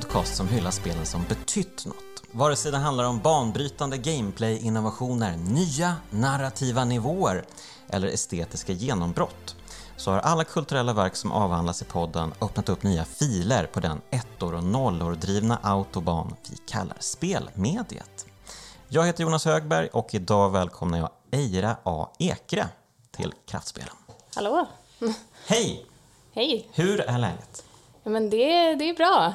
[0.00, 1.96] podcast som hyllar spelen som betytt något.
[2.32, 7.44] Vare sig det handlar om banbrytande gameplay-innovationer, nya narrativa nivåer
[7.88, 9.56] eller estetiska genombrott
[10.00, 14.00] så har alla kulturella verk som avhandlas i podden öppnat upp nya filer på den
[14.10, 18.26] ettor och nollor drivna autobahn vi kallar spelmediet.
[18.88, 22.10] Jag heter Jonas Högberg och idag välkomnar jag Eira A.
[22.18, 22.68] Ekre
[23.10, 23.94] till Kraftspelen.
[24.34, 24.66] Hallå!
[25.46, 25.86] Hej!
[26.32, 26.68] Hej!
[26.72, 27.64] Hur är läget?
[28.02, 29.34] Ja, men det, det är bra.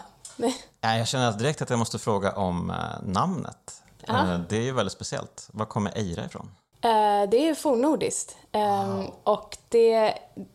[0.81, 3.81] Ja, Jag känner direkt att jag måste fråga om eh, namnet.
[4.07, 4.33] Ja.
[4.33, 5.49] Eh, Det är ju väldigt speciellt.
[5.51, 6.51] Var kommer Eira ifrån?
[6.81, 8.35] Eh, Det är fornnordiskt.
[8.51, 10.13] Ehm, Och det,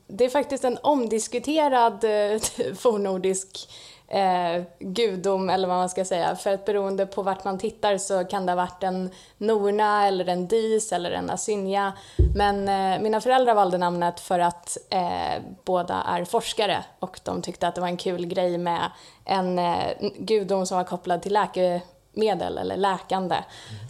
[0.09, 2.01] det är faktiskt en omdiskuterad
[2.79, 3.69] fornnordisk
[4.11, 6.37] eh, gudom, eller vad man ska säga.
[6.37, 10.29] För att beroende på vart man tittar så kan det ha varit en Norna, eller
[10.29, 11.93] en Dis eller en Asynja.
[12.35, 17.69] Men eh, mina föräldrar valde namnet för att eh, båda är forskare och de tyckte
[17.69, 18.91] att det var en kul grej med
[19.25, 19.87] en eh,
[20.19, 23.37] gudom som var kopplad till läkemedel eller läkande.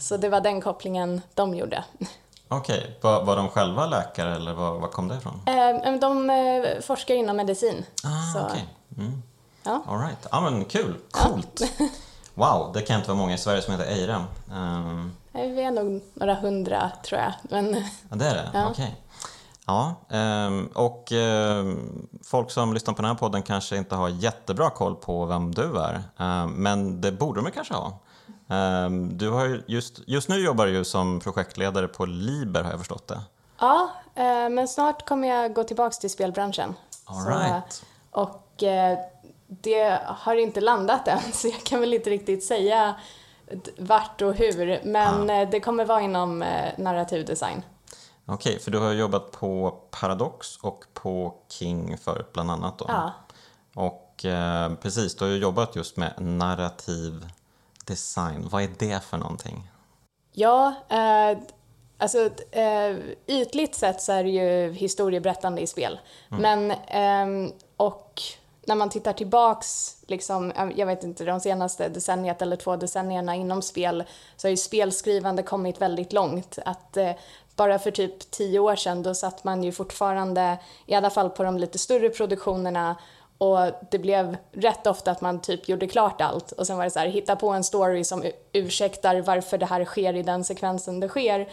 [0.01, 1.83] Så det var den kopplingen de gjorde.
[2.47, 5.41] Okej, var, var de själva läkare eller var, var kom det ifrån?
[5.47, 7.85] Eh, De eh, forskar inom medicin.
[8.03, 8.65] Ah, Så, okej.
[8.97, 9.23] Mm.
[9.63, 9.83] Ja.
[9.87, 10.27] All right.
[10.31, 10.95] Ja, men kul.
[11.11, 11.61] Coolt.
[12.33, 14.25] Wow, det kan inte vara många i Sverige som heter Eira.
[14.53, 17.33] Ehm, Eh, Vi är nog några hundra, tror jag.
[17.49, 17.75] Men,
[18.09, 18.49] ja, det är det?
[18.53, 18.69] Ja.
[18.69, 19.01] Okej.
[19.67, 24.69] Ja, ehm, och ehm, folk som lyssnar på den här podden kanske inte har jättebra
[24.69, 26.01] koll på vem du är.
[26.47, 27.99] Men det borde de kanske ha.
[29.11, 33.07] Du har ju just, just nu jobbar du som projektledare på Liber har jag förstått
[33.07, 33.21] det.
[33.59, 36.73] ja, eh, men snart kommer jag gå tillbaka till spelbranschen.
[37.05, 37.83] All Så, right.
[38.11, 38.97] Och eh,
[39.59, 42.95] det har inte landat än, så jag kan väl inte riktigt säga
[43.77, 44.81] vart och hur.
[44.83, 47.63] Men eh, det kommer vara inom eh, narrativ design.
[48.25, 52.85] Okej, för du har jobbat på Paradox och på King förut bland annat då.
[52.87, 53.11] Ja.
[53.75, 57.27] Och eh, precis, du har ju jobbat just med narrativ
[57.85, 58.47] design.
[58.51, 59.71] Vad är det för någonting?
[60.31, 61.37] Ja, eh,
[61.97, 62.95] alltså eh,
[63.27, 65.99] ytligt sett så är det ju historieberättande i spel.
[66.29, 68.21] Men, ehm, och
[68.65, 73.61] när man tittar tillbaks, liksom, jag vet inte, de senaste decenniet eller två decennierna inom
[73.61, 74.03] spel,
[74.37, 76.59] så har ju spelskrivande kommit väldigt långt.
[76.65, 77.11] Att eh,
[77.55, 81.43] bara för typ tio år sedan, då satt man ju fortfarande, i alla fall på
[81.43, 82.95] de lite större produktionerna,
[83.37, 83.59] och
[83.91, 86.99] det blev rätt ofta att man typ gjorde klart allt och sen var det så
[86.99, 88.23] här, hitta på en story som
[88.53, 91.49] ursäktar varför det här sker i den sekvensen det sker.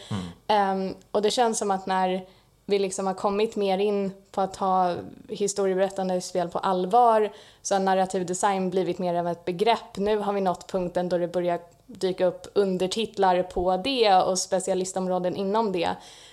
[0.46, 2.26] Ehm, och det känns som att när
[2.68, 4.94] vi liksom har kommit mer in på att ta
[5.28, 9.96] historieberättande i spel på allvar så har narrativ design blivit mer av ett begrepp.
[9.96, 15.36] Nu har vi nått punkten då det börjar dyka upp undertitlar på det och specialistområden
[15.36, 15.88] inom det.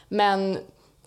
[0.07, 0.57] Men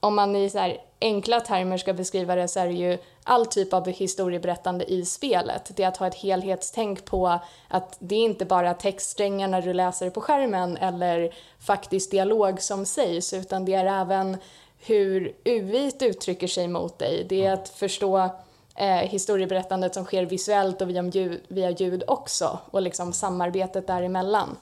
[0.01, 3.47] om man i så här enkla termer ska beskriva det så är det ju all
[3.47, 5.71] typ av historieberättande i spelet.
[5.77, 9.73] Det är att ha ett helhetstänk på att det är inte bara textsträngar när du
[9.73, 14.37] läser på skärmen eller faktisk dialog som sägs utan det är även
[14.79, 17.27] hur UI uttrycker sig mot dig.
[17.29, 18.19] Det är att förstå
[18.75, 24.57] eh, historieberättandet som sker visuellt och via ljud, via ljud också och liksom samarbetet däremellan.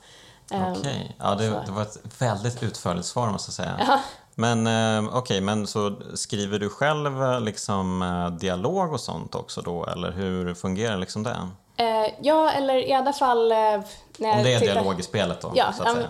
[0.51, 4.01] Ehm, Okej, ja, det, det var ett väldigt utförligt svar måste jag säga.
[4.39, 9.63] Men eh, okej, men så skriver du själv eh, liksom eh, dialog och sånt också
[9.63, 11.49] då, eller hur fungerar liksom det?
[11.77, 13.53] Eh, ja, eller i alla fall...
[13.53, 13.57] Eh,
[14.19, 16.09] när Om det är tittar- dialog i spelet då, Ja, så att säga.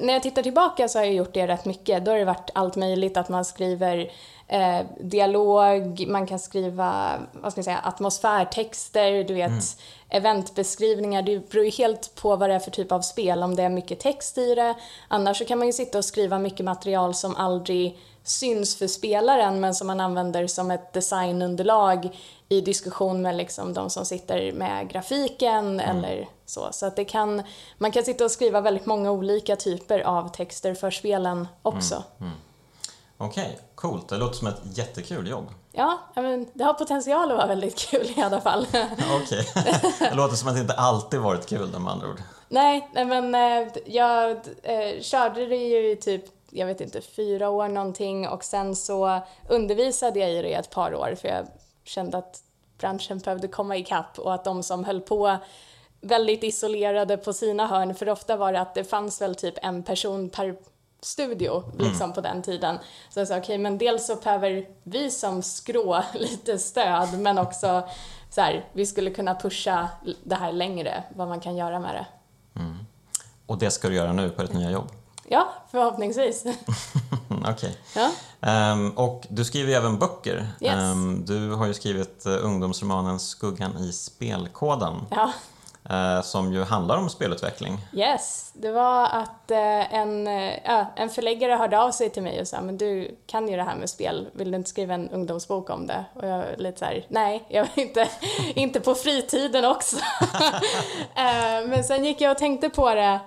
[0.00, 2.04] när jag tittar tillbaka så har jag gjort det rätt mycket.
[2.04, 4.10] Då har det varit allt möjligt, att man skriver
[4.48, 9.60] eh, dialog, man kan skriva vad ska jag säga, atmosfärtexter, du vet, Mm.
[10.08, 11.22] eventbeskrivningar.
[11.22, 13.68] Det beror ju helt på vad det är för typ av spel, om det är
[13.68, 14.74] mycket text i det.
[15.08, 19.60] Annars så kan man ju sitta och skriva mycket material som aldrig syns för spelaren
[19.60, 22.18] men som man använder som ett designunderlag
[22.48, 26.68] i diskussion med liksom de som sitter med grafiken eller så.
[26.72, 27.42] Så att det kan,
[27.78, 32.02] man kan sitta och skriva väldigt många olika typer av texter för spelen också.
[33.20, 34.08] Okej, coolt.
[34.08, 35.46] Det låter som ett jättekul jobb.
[35.72, 38.66] Ja, men det har potential att vara väldigt kul i alla fall.
[39.22, 39.46] Okej.
[39.98, 42.22] Det låter som att det inte alltid varit kul med andra ord.
[42.48, 44.30] nej, nej, men eh, jag
[44.62, 49.20] eh, körde det ju i typ, jag vet inte, fyra år någonting och sen så
[49.48, 51.46] undervisade jag i det i ett par år för jag
[51.84, 52.42] kände att
[52.78, 55.38] branschen behövde komma ikapp och att de som höll på
[56.00, 59.82] väldigt isolerade på sina hörn, för ofta var det att det fanns väl typ en
[59.82, 60.56] person per
[61.00, 62.78] studio liksom på den tiden.
[63.10, 67.88] Så jag sa okej, men dels så behöver vi som skrå lite stöd, men också
[68.30, 69.88] så här, vi skulle kunna pusha
[70.24, 72.06] det här längre, vad man kan göra med det.
[73.46, 74.90] Och det ska du göra nu på ditt nya jobb?
[75.30, 76.44] Ja, förhoppningsvis.
[77.48, 77.78] Okej.
[77.94, 78.10] ja.
[78.40, 80.48] Ehm, och du skriver ju även böcker.
[80.60, 80.74] Yes.
[80.74, 84.94] Ehm, du har ju skrivit uh, ungdomsromanen Skuggan i spelkoden.
[85.10, 85.32] ja.
[85.90, 87.78] Eh, som ju handlar om spelutveckling.
[87.92, 92.48] Yes, det var att eh, en, äh, en förläggare hörde av sig till mig och
[92.48, 95.70] sa men du kan ju det här med spel, vill du inte skriva en ungdomsbok
[95.70, 96.04] om det?
[96.14, 98.08] Och jag var lite såhär, nej, jag vill inte,
[98.54, 99.96] inte på fritiden också.
[101.66, 103.20] men sen gick jag och tänkte på det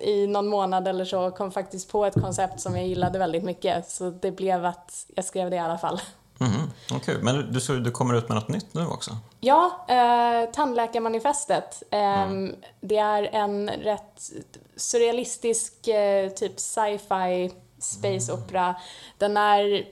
[0.00, 3.44] i någon månad eller så och kom faktiskt på ett koncept som jag gillade väldigt
[3.44, 6.00] mycket så det blev att jag skrev det i alla fall.
[6.40, 7.18] Mm, okay.
[7.22, 9.10] Men du, du, du kommer ut med något nytt nu också?
[9.40, 11.82] Ja, eh, Tandläkarmanifestet.
[11.90, 12.54] Eh, mm.
[12.80, 14.30] Det är en rätt
[14.76, 18.44] surrealistisk eh, typ sci-fi space mm.
[18.44, 18.74] opera.
[19.18, 19.86] Den är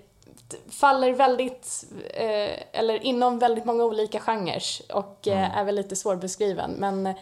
[0.71, 4.63] faller väldigt, eh, eller inom väldigt många olika genrer
[4.93, 5.59] och eh, mm.
[5.59, 6.71] är väl lite svårbeskriven.
[6.71, 7.15] Men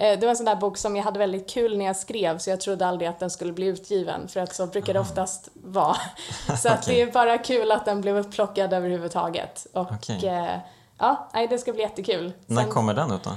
[0.00, 2.50] det var en sån där bok som jag hade väldigt kul när jag skrev så
[2.50, 5.96] jag trodde aldrig att den skulle bli utgiven för att så brukar det oftast vara.
[6.62, 6.94] Så att okay.
[6.94, 9.66] det är bara kul att den blev upplockad överhuvudtaget.
[9.72, 10.58] Och okay.
[10.98, 12.32] Ja, nej, det ska bli jättekul.
[12.46, 13.30] Sen, När kommer den ut då?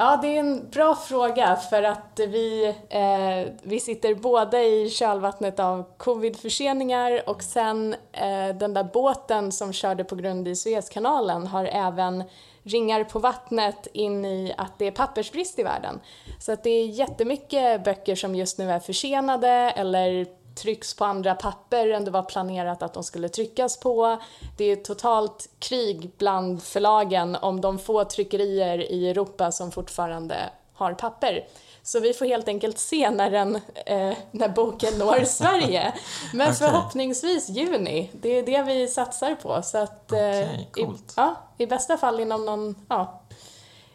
[0.00, 5.60] Ja, det är en bra fråga för att vi, eh, vi sitter båda i kölvattnet
[5.60, 11.64] av covidförseningar och sen eh, den där båten som körde på grund i Suezkanalen har
[11.64, 12.24] även
[12.68, 16.00] ringar på vattnet in i att det är pappersbrist i världen.
[16.40, 21.34] Så att det är jättemycket böcker som just nu är försenade eller trycks på andra
[21.34, 24.22] papper än det var planerat att de skulle tryckas på.
[24.56, 30.36] Det är totalt krig bland förlagen om de få tryckerier i Europa som fortfarande
[30.74, 31.44] har papper.
[31.88, 33.56] Så vi får helt enkelt se när, den,
[33.86, 35.92] eh, när boken når Sverige.
[36.32, 36.54] Men okay.
[36.54, 38.10] förhoppningsvis juni.
[38.12, 39.62] Det är det vi satsar på.
[39.62, 40.86] Så att, eh, okay, i,
[41.16, 43.22] ja, I bästa fall inom någon ja,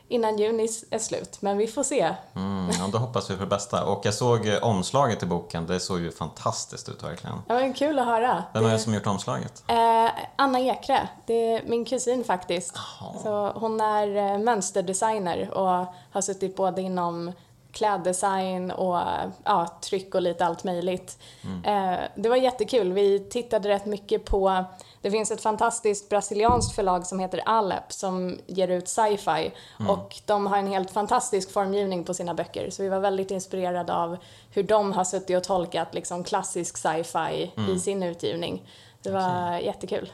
[0.07, 2.15] innan juni är slut, men vi får se.
[2.35, 3.85] Mm, ja, då hoppas vi för det bästa.
[3.85, 7.35] Och jag såg eh, omslaget i boken, det såg ju fantastiskt ut verkligen.
[7.47, 8.43] Ja, men kul att höra.
[8.53, 9.63] Vem är det som gjort omslaget?
[9.67, 12.77] Eh, Anna Ekre, det är min kusin faktiskt.
[13.23, 17.31] Så hon är eh, mönsterdesigner och har suttit både inom
[17.73, 18.97] kläddesign och
[19.43, 21.17] ja, tryck och lite allt möjligt.
[21.43, 21.63] Mm.
[21.65, 22.93] Eh, det var jättekul.
[22.93, 24.65] Vi tittade rätt mycket på
[25.03, 29.89] det finns ett fantastiskt brasilianskt förlag som heter Alep som ger ut sci-fi mm.
[29.89, 33.93] och de har en helt fantastisk formgivning på sina böcker så vi var väldigt inspirerade
[33.93, 34.17] av
[34.51, 37.75] hur de har suttit och tolkat liksom klassisk sci-fi mm.
[37.75, 38.69] i sin utgivning.
[39.01, 39.65] Det var okay.
[39.65, 40.11] jättekul.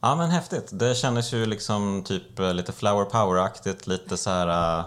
[0.00, 0.68] Ja men häftigt.
[0.72, 4.84] Det kändes ju liksom typ eh, lite flower power-aktigt, lite så här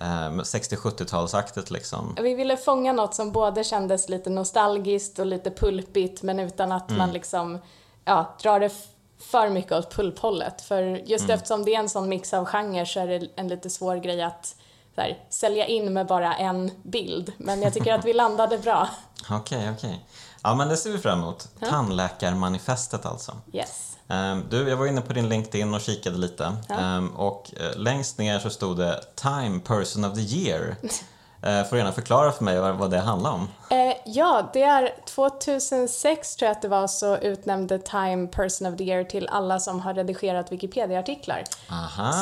[0.00, 2.16] 60-70-talsaktigt eh, liksom.
[2.20, 6.90] Vi ville fånga något som både kändes lite nostalgiskt och lite pulpigt men utan att
[6.90, 6.98] mm.
[6.98, 7.58] man liksom
[8.04, 8.70] ja, drar det
[9.18, 10.62] för mycket åt pulphållet.
[10.62, 11.34] För just mm.
[11.34, 14.22] eftersom det är en sån mix av genrer så är det en lite svår grej
[14.22, 14.54] att
[14.96, 17.32] här, sälja in med bara en bild.
[17.38, 18.88] Men jag tycker att vi landade bra.
[19.30, 19.58] Okej, okej.
[19.58, 19.98] Okay, okay.
[20.42, 21.48] Ja, men det ser vi fram emot.
[21.60, 21.66] Ja.
[21.66, 23.36] Tandläkarmanifestet alltså.
[23.52, 23.87] Yes.
[24.10, 26.56] Um, du, jag var inne på din LinkedIn och kikade lite.
[26.68, 26.96] Ja.
[26.96, 30.76] Um, och uh, längst ner så stod det Time Person of the Year.
[31.42, 33.48] Eh, får du gärna förklara för mig vad det handlar om?
[33.70, 38.78] Eh, ja, det är 2006 tror jag att det var så utnämnde Time Person of
[38.78, 41.44] the Year till alla som har redigerat Wikipedia-artiklar.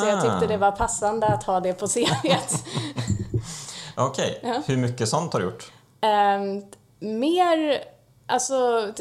[0.01, 2.63] Så jag tyckte det var passande att ha det på CVt.
[3.95, 4.51] Okej, okay.
[4.51, 4.61] ja.
[4.65, 5.71] hur mycket sånt har du gjort?
[6.01, 6.39] Eh,
[6.99, 7.83] mer
[8.29, 8.53] Alltså,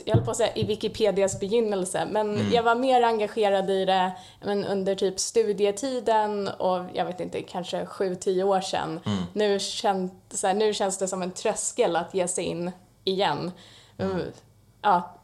[0.05, 2.53] jag höll på att säga i Wikipedias begynnelse, men mm.
[2.53, 4.13] jag var mer engagerad i det
[4.45, 9.01] men under typ studietiden och jag vet inte, kanske 7-10 år sedan.
[9.07, 9.19] Mm.
[9.33, 12.71] Nu, känt, så här, nu känns det som en tröskel att ge sig in
[13.05, 13.53] igen.
[13.99, 14.21] Mm.
[14.83, 15.17] Ja,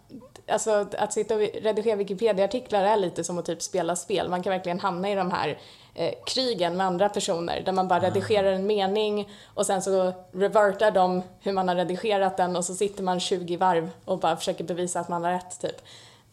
[0.48, 4.28] alltså att sitta och redigera Wikipedia-artiklar är lite som att typ spela spel.
[4.28, 5.58] Man kan verkligen hamna i de här
[5.94, 8.10] eh, krigen med andra personer där man bara mm.
[8.10, 12.74] redigerar en mening och sen så revertar de hur man har redigerat den och så
[12.74, 15.82] sitter man 20 varv och bara försöker bevisa att man har rätt typ.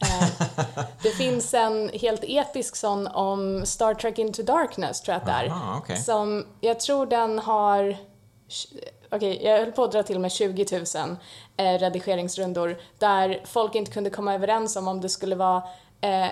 [0.02, 0.48] Eh,
[1.04, 5.32] det finns en helt episk sån om Star Trek Into Darkness tror jag att det
[5.32, 5.48] är.
[5.48, 5.98] Aha, okay.
[5.98, 7.98] Som, jag tror den har
[9.12, 11.18] okej, okay, jag höll på att dra till med 20 000
[11.58, 15.64] eh, redigeringsrundor där folk inte kunde komma överens om om det skulle vara
[16.02, 16.30] eh, eh,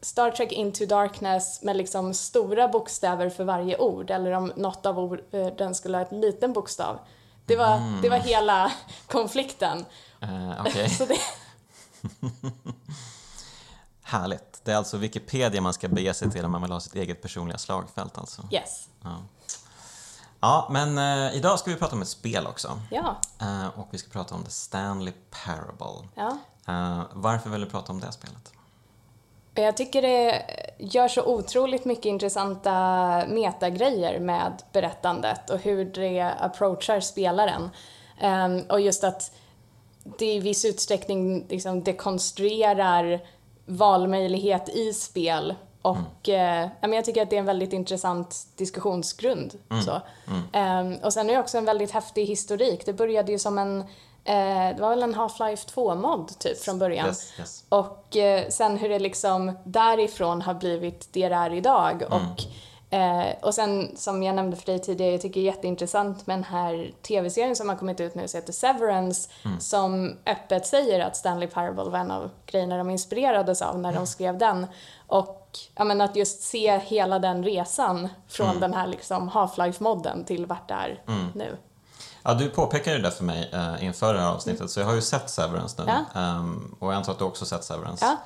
[0.00, 4.98] Star Trek Into Darkness med liksom stora bokstäver för varje ord eller om något av
[4.98, 6.98] orden skulle ha en liten bokstav.
[7.46, 8.02] Det var, mm.
[8.02, 8.72] det var hela
[9.06, 9.84] konflikten.
[10.22, 10.88] Uh, okay.
[11.08, 11.18] det...
[14.02, 14.60] Härligt.
[14.64, 17.22] Det är alltså Wikipedia man ska bege sig till om man vill ha sitt eget
[17.22, 18.42] personliga slagfält alltså?
[18.50, 18.88] Yes.
[19.02, 19.16] Ja.
[20.40, 22.80] Ja, men eh, idag ska vi prata om ett spel också.
[22.90, 23.16] Ja.
[23.40, 26.08] Eh, och vi ska prata om The Stanley Parable.
[26.14, 26.38] Ja.
[26.68, 28.52] Eh, varför vill du prata om det spelet?
[29.62, 30.42] Jag tycker det
[30.78, 32.72] gör så otroligt mycket intressanta
[33.28, 37.70] metagrejer med berättandet och hur det approachar spelaren.
[38.22, 39.32] Um, och just att
[40.18, 43.20] det i viss utsträckning liksom dekonstruerar
[43.66, 48.36] valmöjlighet i spel Och eh, ja, men jag tycker att det är en väldigt intressant
[48.56, 49.54] diskussionsgrund.
[49.84, 50.00] Så.
[50.52, 52.86] Ehm, och sen är det också en väldigt häftig historik.
[52.86, 53.84] Det började ju som en,
[54.28, 57.06] eh, det var väl en Half-Life 2-mod typ från början.
[57.06, 57.64] Yes, yes.
[57.68, 62.02] Och eh, sen hur det liksom därifrån har blivit det det är idag.
[62.10, 66.26] Och, eh, och sen som jag nämnde för dig tidigare, jag tycker det är jätteintressant
[66.26, 69.30] med den här tv-serien som har kommit ut nu som heter Severance.
[69.60, 74.06] Som öppet säger att Stanley Parable var en av grejerna de inspirerades av när de
[74.06, 74.66] skrev den.
[75.06, 80.46] Och ja, men att just se hela den resan från den här liksom Half-Life-modden till
[80.46, 81.02] vart det är
[81.34, 81.56] nu.
[82.28, 84.94] Ja, du påpekade ju det för mig eh, inför det här avsnittet, så jag har
[84.94, 85.90] ju sett Severance nu.
[85.90, 86.04] Mm.
[86.14, 86.20] Ja.
[86.20, 88.04] Ehm, och jag antar att du också sett Severance.
[88.04, 88.16] Ja.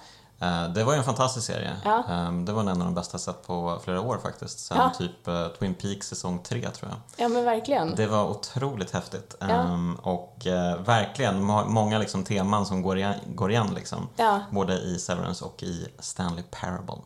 [0.46, 1.76] Eh, det var ju en fantastisk serie.
[1.84, 2.04] Ja.
[2.08, 4.58] Ehm, det var en av de bästa jag sett på flera år faktiskt.
[4.58, 6.98] Sen typ eh, Twin Peaks säsong 3 tror jag.
[7.24, 7.94] Ja men verkligen.
[7.94, 9.36] Det var otroligt häftigt.
[9.40, 14.08] Ehm, och eh, verkligen må- många liksom, teman som går igen, går igen liksom.
[14.50, 16.96] Både i Severance och i Stanley Parable.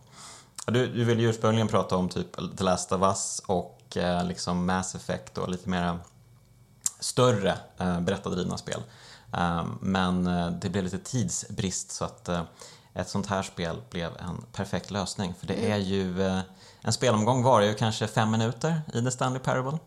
[0.67, 3.73] Du, du ville ju ursprungligen prata om typ The Last of Us och
[4.25, 5.99] liksom Mass Effect och lite mera
[7.01, 8.83] större eh, berättardrivna spel.
[9.33, 12.43] Ehm, men eh, det blev lite tidsbrist så att eh,
[12.95, 15.35] ett sånt här spel blev en perfekt lösning.
[15.41, 16.23] För det är ju,
[16.81, 19.79] en spelomgång varar ju kanske fem minuter i The Stanley Parable.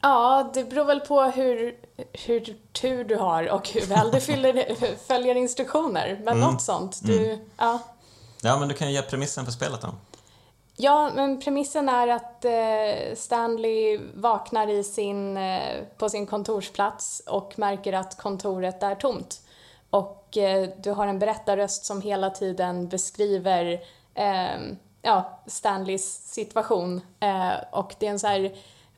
[0.00, 1.74] Ja, det beror väl på hur,
[2.12, 4.74] hur tur du har och hur väl du fyller,
[5.06, 6.20] följer instruktioner.
[6.24, 7.00] Men något sånt.
[7.02, 7.78] Du, ja.
[8.40, 9.94] Ja, men du kan ju ge premissen för spelet då.
[10.76, 17.58] Ja, men premissen är att eh, Stanley vaknar i sin, eh, på sin kontorsplats och
[17.58, 19.40] märker att kontoret är tomt.
[19.90, 23.80] Och eh, du har en berättarröst som hela tiden beskriver
[25.02, 27.00] ja, Stanleys situation.
[27.70, 28.52] Och det är en så här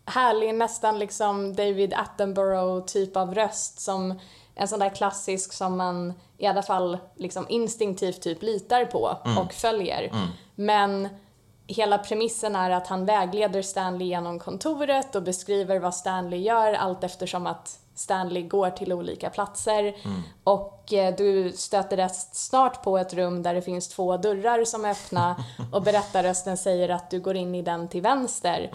[0.04, 4.21] härlig, nästan liksom David Attenborough typ av röst som
[4.54, 9.52] en sån där klassisk som man i alla fall liksom instinktivt typ litar på och
[9.52, 10.12] följer.
[10.54, 11.09] Men
[11.66, 17.04] hela premissen är att han vägleder Stanley genom kontoret och beskriver vad Stanley gör allt
[17.04, 19.94] eftersom att Stanley går till olika platser.
[20.44, 24.85] Och eh, du stöter rätt snart på ett rum där det finns två dörrar som
[24.85, 28.70] är öppna och berättarrösten säger att du går in i den till vänster.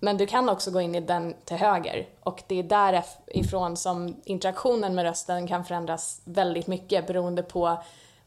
[0.00, 4.16] Men du kan också gå in i den till höger och det är därifrån som
[4.24, 7.82] interaktionen med rösten kan förändras väldigt mycket beroende på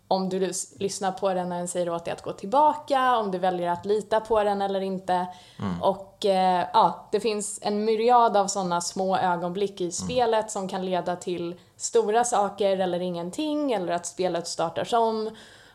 [0.08, 3.32] om du lys- lyssnar på den när den säger åt dig att gå tillbaka, om
[3.32, 5.28] du väljer att lita på den eller inte.
[5.82, 10.86] Och eh, ja, det finns en myriad av sådana små ögonblick i spelet som kan
[10.86, 15.30] leda till stora saker eller ingenting eller att spelet startar om.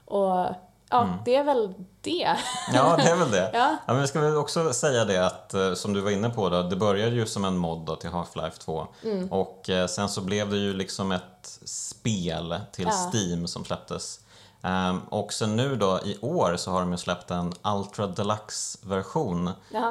[0.05, 0.47] Och
[0.99, 2.37] ja, det är väl det.
[2.73, 3.51] Ja, det är väl det.
[3.55, 3.77] Ja.
[3.87, 6.63] men vi ska väl också säga det att, eh, som du var inne på, då,
[6.63, 8.87] det började ju som en mod då till Half-Life 2.
[9.05, 9.33] Mm.
[9.33, 13.11] Och eh, sen så blev det ju liksom ett spel till Ja.
[13.13, 14.21] Steam som släpptes.
[14.63, 19.51] Ehm, och sen nu då i år så har de ju släppt en Ultra Deluxe-version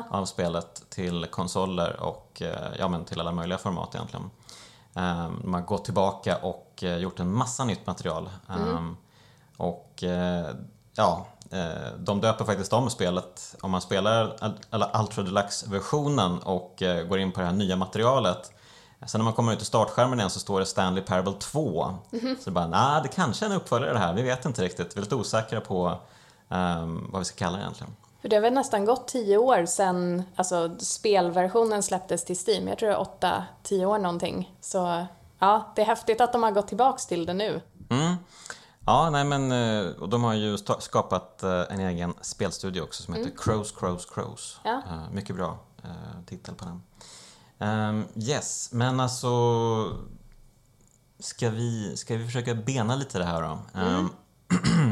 [0.09, 4.29] av spelet till konsoler och eh, ja, men till alla möjliga format egentligen.
[4.95, 8.29] Ehm, de har gått tillbaka och eh, gjort en massa nytt material.
[8.49, 8.97] Ehm,
[9.57, 10.55] Och eh,
[10.99, 13.55] ja, eh, de döper faktiskt om spelet.
[13.61, 14.35] Om man spelar
[15.01, 18.51] Ultra Deluxe-versionen och eh, går in på det här nya materialet
[19.07, 21.93] Sen när man kommer ut i startskärmen igen så står det Stanley Parable 2.
[22.11, 24.95] Så det bara, nej, det kanske är en uppföljare det här, vi vet inte riktigt.
[24.95, 25.97] Vi är lite osäkra på
[26.49, 27.95] ehm, vad vi ska kalla det egentligen.
[28.21, 32.67] För det har väl nästan gått tio år sedan alltså, spelversionen släpptes till Steam.
[32.67, 34.55] Jag tror det är åtta, tio år någonting.
[34.61, 35.05] Så
[35.39, 37.61] ja, det är häftigt att de har gått tillbaks till det nu.
[37.89, 38.15] Mm.
[38.89, 43.13] Ja, nej men eh, och de har ju skapat eh, en egen spelstudio också som
[43.13, 44.59] heter Crows, Crows, Crows.
[44.63, 44.81] Ja.
[44.89, 45.57] Eh, Mycket bra
[46.25, 46.81] titel på den.
[47.59, 49.29] Ehm, yes, men alltså
[51.19, 53.59] ska vi, ska vi försöka bena lite det här då?
[53.79, 54.09] Ehm,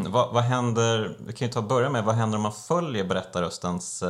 [0.12, 3.04] vad, vad händer, vi kan ju ta och börja med, vad händer om man följer
[3.04, 4.04] berättarröstens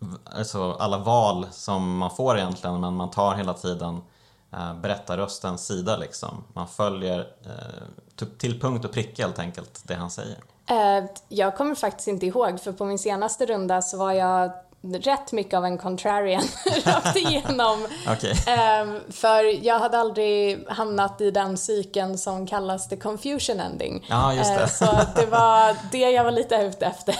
[0.00, 4.00] v- alltså alla val som man får egentligen men man tar hela tiden
[4.52, 6.44] eh, berättarröstens sida liksom.
[6.52, 7.82] Man följer eh,
[8.20, 10.36] t- till punkt och pricka helt enkelt det han säger.
[10.66, 14.52] Eh, jag kommer faktiskt inte ihåg, för på min senaste runda så var jag
[14.84, 16.42] rätt mycket av en contrarian
[16.84, 17.86] rakt igenom.
[18.08, 18.34] Okej.
[18.46, 24.06] Ehm, för jag hade aldrig hamnat i den cykeln som kallas the confusion ending.
[24.08, 24.60] Ja, just det.
[24.62, 27.14] Eh, så det var det jag var lite ute efter.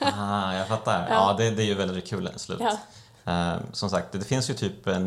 [0.00, 1.06] Ah, jag fattar.
[1.10, 2.60] Ja, det, det är ju väldigt kul slut.
[2.60, 2.76] Ja.
[3.32, 4.98] Eh, som sagt, det finns ju typ eh,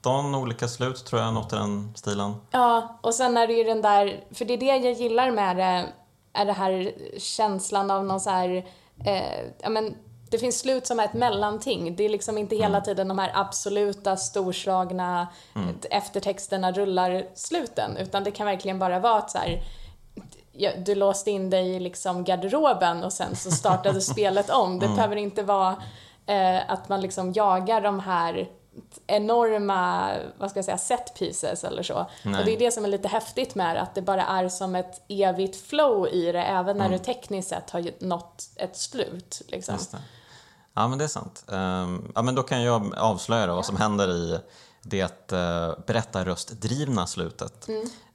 [0.00, 2.34] 19 olika slut tror jag, något i den stilen.
[2.50, 5.56] Ja, och sen är det ju den där, för det är det jag gillar med
[5.56, 5.86] det,
[6.32, 8.66] är det här känslan av någon så här,
[9.04, 9.94] eh, ja men
[10.30, 11.96] det finns slut som är ett mellanting.
[11.96, 15.28] Det är liksom inte hela tiden de här absoluta storslagna
[15.90, 19.62] eftertexterna rullar sluten, utan det kan verkligen bara vara ett så här
[20.84, 24.78] du låste in dig i liksom garderoben och sen så startade spelet om.
[24.78, 25.76] Det behöver inte vara
[26.26, 28.48] eh, att man liksom jagar de här
[29.06, 32.06] enorma, vad ska jag säga, set pieces eller så.
[32.22, 32.40] Nej.
[32.40, 34.74] Och det är det som är lite häftigt med det, att det bara är som
[34.74, 39.42] ett evigt flow i det, även när du tekniskt sett har nått ett slut.
[39.48, 39.78] Liksom.
[40.74, 41.44] Ja, men det är sant.
[41.52, 44.38] Ehm, ja, men då kan jag avslöja då vad som händer i
[44.82, 47.68] det uh, berättarröstdrivna slutet.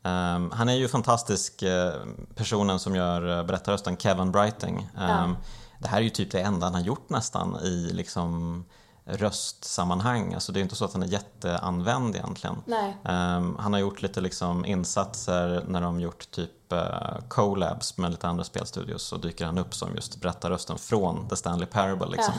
[0.03, 1.93] Ehm, han är ju fantastisk, eh,
[2.35, 4.89] personen som gör uh, berättarrösten, Kevin Brighting.
[4.99, 5.37] Ehm,
[5.79, 8.65] Det här är ju typ det enda han har gjort nästan i liksom
[9.05, 10.33] röstsammanhang.
[10.33, 12.55] Alltså det är inte så att han är jätteanvänd egentligen.
[12.65, 12.97] Nej.
[13.03, 18.27] Ehm, han har gjort lite liksom insatser när de gjort typ uh, collabs med lite
[18.27, 22.07] andra spelstudios så dyker han upp som just berättarrösten från The Stanley Parable.
[22.07, 22.33] Liksom.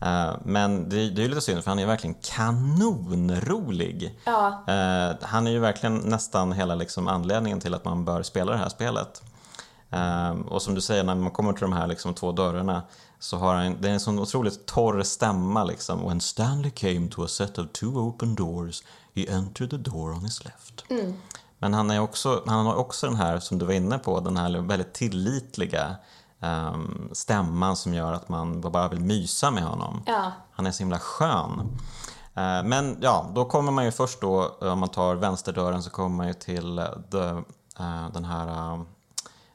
[0.00, 4.18] Eh, men det, det är ju lite synd för han är verkligen kanonrolig.
[4.24, 4.64] Ja.
[4.66, 8.58] Eh, han är ju verkligen nästan hela liksom anledningen till att man bör spela det
[8.58, 9.22] här spelet.
[10.46, 12.82] Och som du säger, när man kommer till de här liksom två dörrarna
[13.18, 16.08] så har han, det är en sån otroligt torr stämma liksom.
[16.08, 18.82] When Stanley came to a set of two open doors
[19.14, 20.84] he entered the door on his left.
[21.58, 24.36] Men han, är också, han har också den här, som du var inne på, den
[24.36, 25.96] här väldigt tillitliga
[26.40, 30.02] ehm, stämman som gör att man bara vill mysa med honom.
[30.06, 30.32] Ja.
[30.52, 31.78] Han är så himla skön.
[32.34, 36.16] Eh, Men ja, då kommer man ju först då, om man tar vänsterdörren så kommer
[36.16, 37.28] man ju till eh, the,
[37.82, 38.80] eh, den här, eh,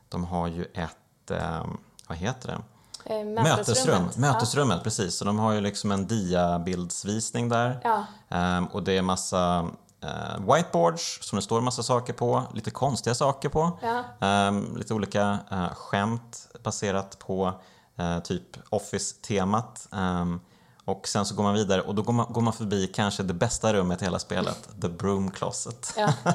[0.10, 1.65] de har ju ett, eh,
[2.08, 2.62] vad heter det?
[3.05, 4.17] Eh, Mötesrum, mötesrummet.
[4.17, 5.15] mötesrummet precis.
[5.15, 7.79] Så de har ju liksom en diabildsvisning där.
[7.84, 8.05] Ja.
[8.29, 9.70] Ehm, och det är massa
[10.03, 13.80] eh, whiteboards som det står massa saker på, lite konstiga saker på.
[13.82, 14.28] Ja.
[14.28, 17.54] Ehm, lite olika eh, skämt baserat på
[17.97, 19.88] eh, typ Office-temat.
[19.91, 20.39] Ehm,
[20.86, 23.34] och sen så går man vidare och då går man, går man förbi kanske det
[23.34, 25.93] bästa rummet i hela spelet, The Broom Closet.
[25.97, 26.13] Ja.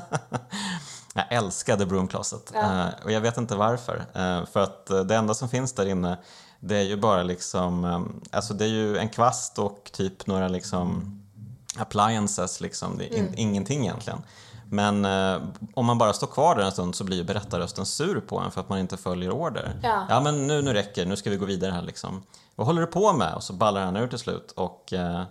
[1.15, 3.97] Jag älskar The Broom Closet Eh, och jag vet inte varför.
[4.15, 6.19] Eh, för att eh, det enda som finns där inne
[6.61, 8.01] det är ju bara liksom, eh,
[8.37, 11.13] alltså det är ju en kvast och typ några liksom
[11.79, 13.27] appliances liksom, det är Mm.
[13.27, 14.23] in, ingenting egentligen.
[14.71, 15.43] Men eh,
[15.75, 18.51] om man bara står kvar där en stund så blir ju berättarrösten sur på en
[18.51, 19.81] för att man inte följer order.
[19.83, 20.21] Ja.
[20.21, 22.23] men nu, nu räcker nu ska vi gå vidare här liksom.
[22.55, 23.35] Vad håller du på med?
[23.35, 25.23] Och så ballar han ur till slut och eh,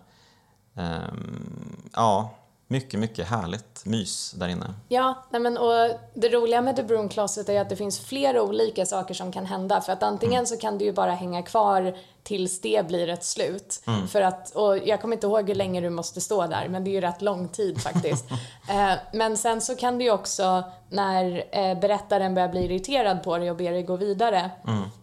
[0.76, 2.30] ehm, ja,
[2.68, 4.74] mycket, mycket härligt mys där inne.
[4.88, 8.44] Ja, nej men, och det roliga med The Broom Closet är att det finns flera
[8.44, 9.82] olika saker som kan hända.
[9.82, 13.82] För att antingen så kan du ju bara hänga kvar tills det blir ett slut.
[14.10, 16.90] För att, och jag kommer inte ihåg hur länge du måste stå där, men det
[16.90, 18.32] är ju rätt lång tid faktiskt.
[18.70, 23.38] eh, men sen så kan du ju också, när eh, berättaren börjar bli irriterad på
[23.38, 24.52] dig och ber dig gå vidare,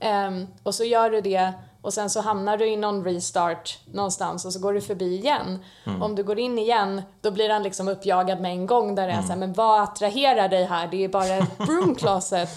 [0.01, 4.45] ehm, och så gör du det och sen så hamnar du i någon restart någonstans
[4.45, 5.59] och så går du förbi igen.
[6.01, 9.13] Om du går in igen, då blir han liksom uppjagad med en gång där det
[9.13, 10.89] är såhär, men vad attraherar dig här?
[10.91, 12.49] Det är bara ett broom closet.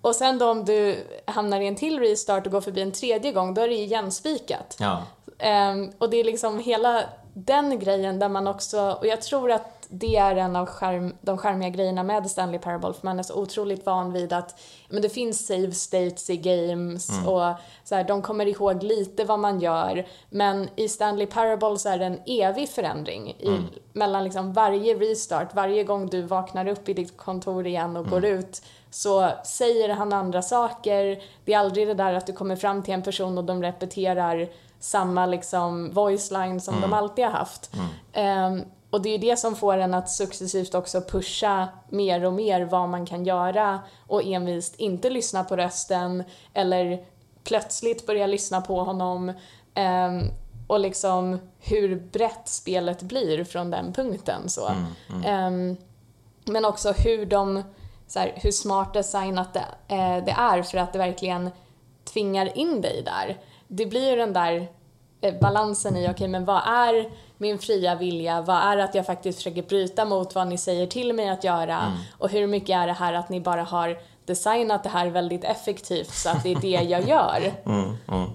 [0.00, 3.32] Och sen då om du hamnar i en till restart och går förbi en tredje
[3.32, 4.76] gång, då är det igen spikat.
[4.78, 5.02] Ja,
[5.40, 7.02] Ehm, och det är liksom hela
[7.34, 11.38] den grejen där man också, och jag tror att det är en av skärm, de
[11.38, 15.08] charmiga grejerna med Stanley Parable, för man är så otroligt van vid att men det
[15.08, 17.52] finns save states i games och
[17.84, 21.98] så här, de kommer ihåg lite vad man gör, men i Stanley Parable så är
[21.98, 23.58] det en evig förändring i,
[23.92, 28.24] mellan liksom varje restart, varje gång du vaknar upp i ditt kontor igen och går
[28.24, 31.22] ut så säger han andra saker.
[31.44, 34.48] Det är aldrig det där att du kommer fram till en person och de repeterar
[34.80, 37.70] samma liksom voice line som de alltid har haft.
[38.12, 42.64] Ehm, och det är det som får en att successivt också pusha mer och mer
[42.64, 46.24] vad man kan göra och envist inte lyssna på rösten
[46.54, 47.04] eller
[47.44, 49.32] plötsligt börja lyssna på honom.
[49.74, 50.22] Ehm,
[50.66, 54.48] och liksom hur brett spelet blir från den punkten.
[54.48, 54.70] Så.
[55.24, 55.76] Ehm,
[56.44, 57.62] men också hur de,
[58.06, 61.50] så här, hur smart designat det, eh, det är för att det verkligen
[62.04, 63.38] tvingar in dig där.
[63.68, 64.68] Det blir ju den där
[65.20, 68.40] eh, balansen i, okej men vad är min fria vilja?
[68.42, 71.92] Vad är att jag faktiskt försöker bryta mot vad ni säger till mig att göra?
[72.18, 76.14] Och hur mycket är det här att ni bara har designat det här väldigt effektivt
[76.14, 77.54] så att det är det jag gör?
[77.66, 78.30] Mm, mm.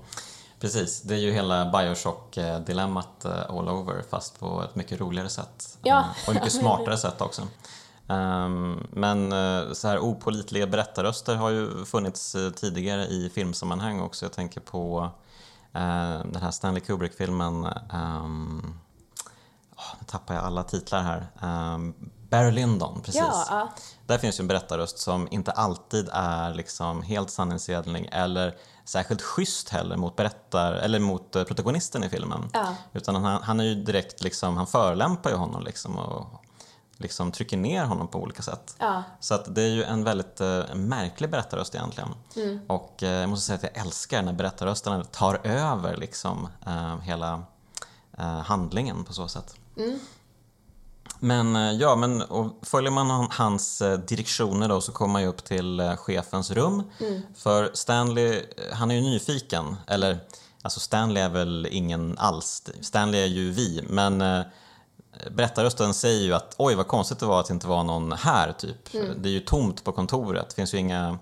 [0.60, 5.78] Precis, det är ju hela Bioshock-dilemmat eh, all over fast på ett mycket roligare sätt.
[5.84, 6.00] Ja.
[6.00, 7.42] Eh, Och mycket smartare sätt också.
[8.08, 14.26] Ehm, Men eh, så här opålitliga berättarröster har ju funnits eh, tidigare i filmsammanhang också.
[14.26, 15.10] Jag tänker på
[16.24, 18.80] den här Stanley Kubrick-filmen um,
[20.00, 21.28] nu tappar jag alla titlar här.
[21.74, 21.96] Um,
[22.30, 23.22] Barry Lyndon, precis.
[23.22, 23.70] Ja.
[24.06, 29.70] Där finns ju en berättarröst som inte alltid är liksom helt sanningsenlig eller särskilt schysst
[29.70, 32.50] heller mot, berättar, eller mot eh, protagonisten i filmen.
[32.54, 32.76] Ja.
[32.94, 36.46] Utan han, han är ju direkt liksom, han förolämpar ju honom liksom och
[36.98, 38.76] liksom trycker ner honom på olika sätt.
[38.80, 39.04] Ja.
[39.20, 42.10] Så att det är ju en väldigt eh, märklig berättarröst egentligen.
[42.36, 42.60] Mm.
[42.68, 47.44] Och eh, jag måste säga att jag älskar när berättarrösterna tar över liksom eh, hela
[48.46, 49.56] handlingen på så sätt.
[49.78, 50.00] Mm.
[51.20, 52.24] Men eh, ja, men
[52.62, 56.52] följer man han- hans eh, direktioner då så kommer man ju upp till eh, chefens
[56.52, 56.84] rum.
[57.00, 57.22] Mm.
[57.36, 58.42] För Stanley,
[58.74, 60.20] han är ju nyfiken, eller
[60.62, 64.42] alltså Stanley är väl ingen alls, Stanley är ju vi, men eh,
[65.32, 68.52] berättarrösten säger ju att oj vad konstigt det var att det inte var någon här
[68.52, 68.92] typ.
[69.18, 71.20] Det är ju tomt på kontoret, det finns ju inga,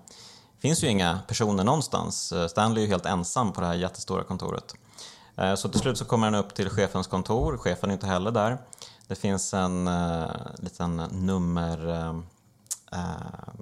[0.58, 2.32] finns ju inga personer någonstans.
[2.48, 4.74] Stanley är ju helt ensam på det här jättestora kontoret.
[5.36, 8.30] Eh, Så till slut så kommer han upp till chefens kontor, chefen är inte heller
[8.30, 8.58] där.
[9.08, 10.26] Det finns en uh,
[10.58, 12.14] liten nummer eh,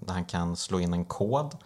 [0.00, 1.56] där han kan slå in en kod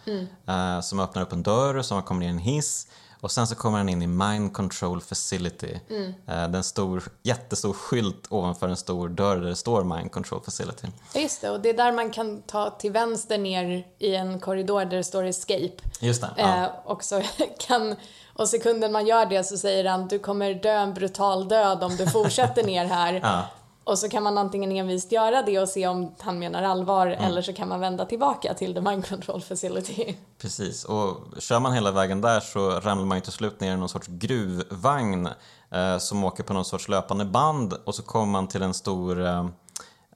[0.47, 2.87] eh, som öppnar upp en dörr, som kommer in i en hiss
[3.21, 5.73] och sen så kommer han in i Mind Control Facility.
[5.73, 10.11] Eh, det är en stor, jättestor skylt ovanför en stor dörr där det står Mind
[10.11, 10.87] Control Facility.
[11.13, 14.39] Ja, Just det, och det är där man kan ta till vänster ner i en
[14.39, 15.73] korridor där det står escape.
[15.99, 16.29] Just det.
[16.37, 16.63] Ja.
[16.63, 17.21] Eh, och, så
[17.59, 17.95] kan,
[18.33, 21.95] och sekunden man gör det så säger han du kommer dö en brutal död om
[21.95, 23.13] du fortsätter ner här.
[23.13, 23.47] Ja.
[23.87, 27.23] Och så kan man antingen envist göra det och se om han menar allvar Mm.
[27.23, 30.15] eller så kan man vända tillbaka till the mind control facility.
[30.41, 33.77] Precis, och kör man hela vägen där så ramlar man ju till slut ner i
[33.77, 35.29] någon sorts gruvvagn
[35.71, 39.21] eh, som åker på någon sorts löpande band och så kommer man till en stor
[39.25, 39.39] eh,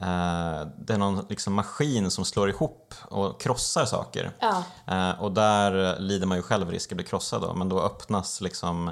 [0.02, 4.32] eh, det är någon liksom maskin som slår ihop och krossar saker.
[4.40, 4.64] Ja.
[4.88, 8.42] Eh, och där lider man ju själv risk att bli krossad då, men då öppnas
[8.42, 8.92] liksom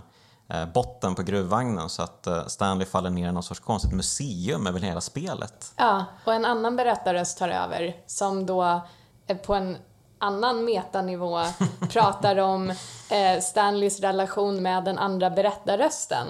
[0.74, 4.80] botten på gruvvagnen så att eh, Stanley faller ner i någon sorts konstigt museum över
[4.80, 5.74] hela spelet.
[5.76, 8.82] Ja, och en annan berättarröst tar över som då
[9.28, 9.78] eh, på en
[10.18, 11.42] annan metanivå
[11.90, 12.70] pratar om
[13.10, 16.28] eh, Stanleys relation med den andra berättarrösten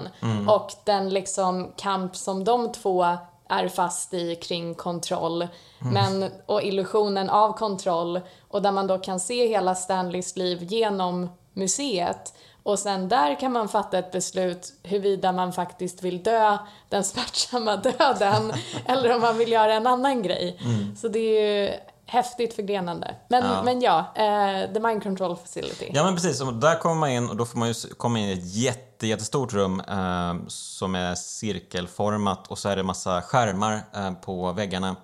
[0.48, 3.16] och den liksom kamp som de två
[3.48, 5.48] är fast i kring kontroll.
[5.78, 11.28] Men, och illusionen av kontroll och där man då kan se hela Stanleys liv genom
[11.52, 12.34] museet
[12.70, 17.76] och sen där kan man fatta ett beslut huruvida man faktiskt vill dö den smärtsamma
[17.76, 18.52] döden
[18.86, 20.60] eller om man vill göra en annan grej.
[21.00, 21.72] Så det är ju
[22.06, 23.14] häftigt förgrenande.
[23.28, 23.62] Men Ja.
[23.62, 25.90] men ja eh, the mind control facility.
[25.94, 28.28] Ja men precis, och där kommer man in och då får man ju komma in
[28.28, 33.80] i ett jätte, jättestort rum eh, som är cirkelformat och så är det massa skärmar
[33.94, 34.96] eh, på väggarna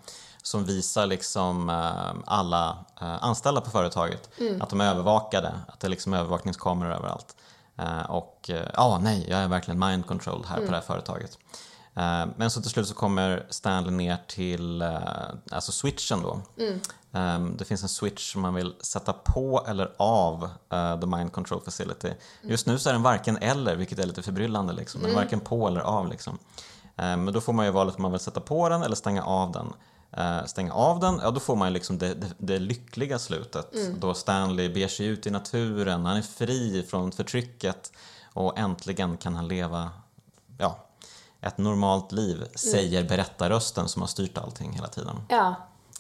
[0.42, 4.30] som visar liksom eh, alla eh, anställda på företaget.
[4.60, 7.35] Att de är övervakade, att det är liksom övervakningskameror överallt.
[7.78, 11.38] Eh, och ja, ah, nej, jag är verkligen mind controlled här på det här företaget.
[11.94, 14.98] Eh, Men så till slut så kommer Stanley ner till eh,
[15.50, 16.40] alltså switchen då.
[17.12, 21.32] Eh, Det finns en switch som man vill sätta på eller av eh, the mind
[21.32, 22.12] control facility.
[22.42, 24.72] Just nu så är den varken eller, vilket är lite förbryllande.
[24.72, 25.00] Liksom.
[25.02, 26.08] Den är varken på eller av.
[26.08, 26.38] Liksom.
[26.96, 29.24] Eh, Men då får man ju valet om man vill sätta på den eller stänga
[29.24, 29.72] av den.
[30.16, 33.72] Eh, Stänga av den, ja då får man ju liksom det, det, det lyckliga slutet.
[33.98, 37.92] Då Stanley beger sig ut i naturen, han är fri från förtrycket
[38.32, 39.90] och äntligen kan han leva
[40.58, 40.78] ja,
[41.40, 45.16] ett normalt liv, säger berättarrösten som har styrt allting hela tiden.
[45.28, 45.54] Ja,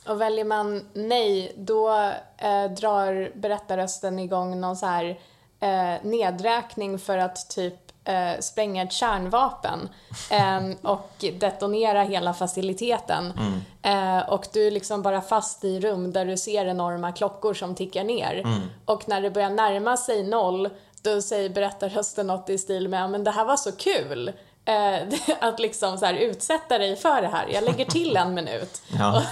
[0.08, 1.90] och väljer man nej, då
[2.36, 5.20] eh, drar berättarrösten igång någon så här
[5.60, 9.88] eh, nedräkning för att typ eh, spränga ett kärnvapen
[10.30, 13.32] eh, och detonera hela faciliteten.
[13.82, 17.74] Eh, och du är liksom bara fast i rum där du ser enorma klockor som
[17.74, 18.46] tickar ner.
[18.84, 20.68] Och när det börjar närma sig noll,
[21.02, 24.32] då säger berättarrösten något i stil med men det här var så kul.
[24.64, 24.98] Eh,
[25.40, 27.46] att liksom så här utsätta dig för det här.
[27.52, 28.82] Jag lägger till en minut.
[28.98, 29.22] Ja.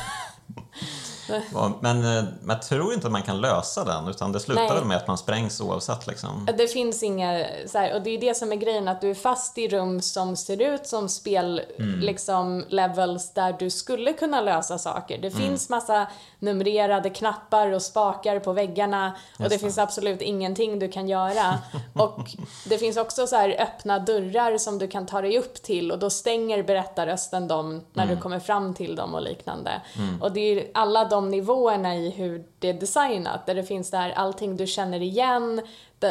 [1.80, 4.84] Men, eh, men jag tror inte att man kan lösa den utan det slutar väl
[4.84, 6.06] med att man sprängs oavsett.
[6.06, 6.48] Liksom.
[6.58, 9.14] Det finns inga, så här, och det är det som är grejen, att du är
[9.14, 12.00] fast i rum som ser ut som spel, Mm.
[12.00, 15.18] liksom levels där du skulle kunna lösa saker.
[15.18, 15.30] Mm.
[15.30, 16.06] Det finns massa
[16.38, 19.58] numrerade knappar och spakar på väggarna och det det.
[19.58, 21.58] finns absolut ingenting du kan göra.
[21.94, 22.20] och
[22.66, 25.98] det finns också så här öppna dörrar som du kan ta dig upp till och
[25.98, 28.16] då stänger berättarrösten dem när Mm.
[28.16, 29.80] du kommer fram till dem och liknande.
[30.20, 34.10] Och det är alla de nivåerna i hur det är designat, där det finns där
[34.10, 35.62] allting du känner igen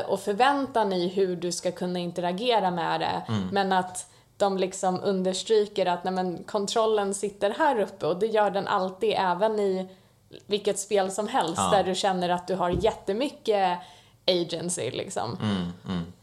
[0.08, 3.24] och förväntan i hur du ska kunna interagera med det.
[3.28, 3.48] Mm.
[3.52, 8.52] Men att de liksom understryker att nej, men, kontrollen sitter här uppe och det gör
[8.52, 9.90] den alltid även i
[10.46, 11.70] vilket spel som helst Ja.
[11.72, 13.80] där du känner att du har jättemycket
[14.28, 15.38] agency liksom.
[15.86, 16.14] Mm.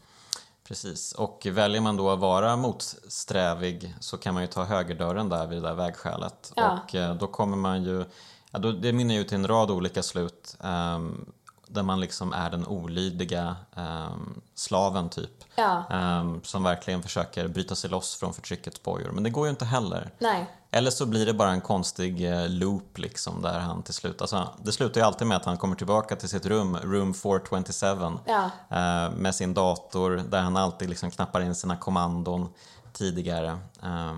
[0.67, 5.47] Precis, och väljer man då att vara motsträvig så kan man ju ta högerdörren där
[5.47, 6.53] vid det där vägskälet.
[6.55, 6.79] Ja.
[6.83, 8.05] Och eh, då kommer man ju,
[8.51, 10.57] ja, då, det mynnar ju i en rad olika slut.
[10.63, 11.25] Ehm,
[11.67, 14.15] där man liksom är den olydiga eh,
[14.55, 15.31] slaven typ.
[15.55, 15.83] Ja.
[15.91, 19.11] Eh, som verkligen försöker bryta sig loss från förtryckets bojor.
[19.11, 20.11] Men det går ju inte heller.
[20.19, 20.49] Nej.
[20.71, 24.47] Eller så blir det bara en konstig eh, loop liksom där han till slut, alltså
[24.63, 28.49] det slutar ju alltid med att han kommer tillbaka till sitt rum, room 427, Ja.
[28.69, 32.49] eh, med sin dator där han alltid liksom knappar in sina kommandon
[32.93, 33.49] tidigare.
[33.83, 34.13] Eh,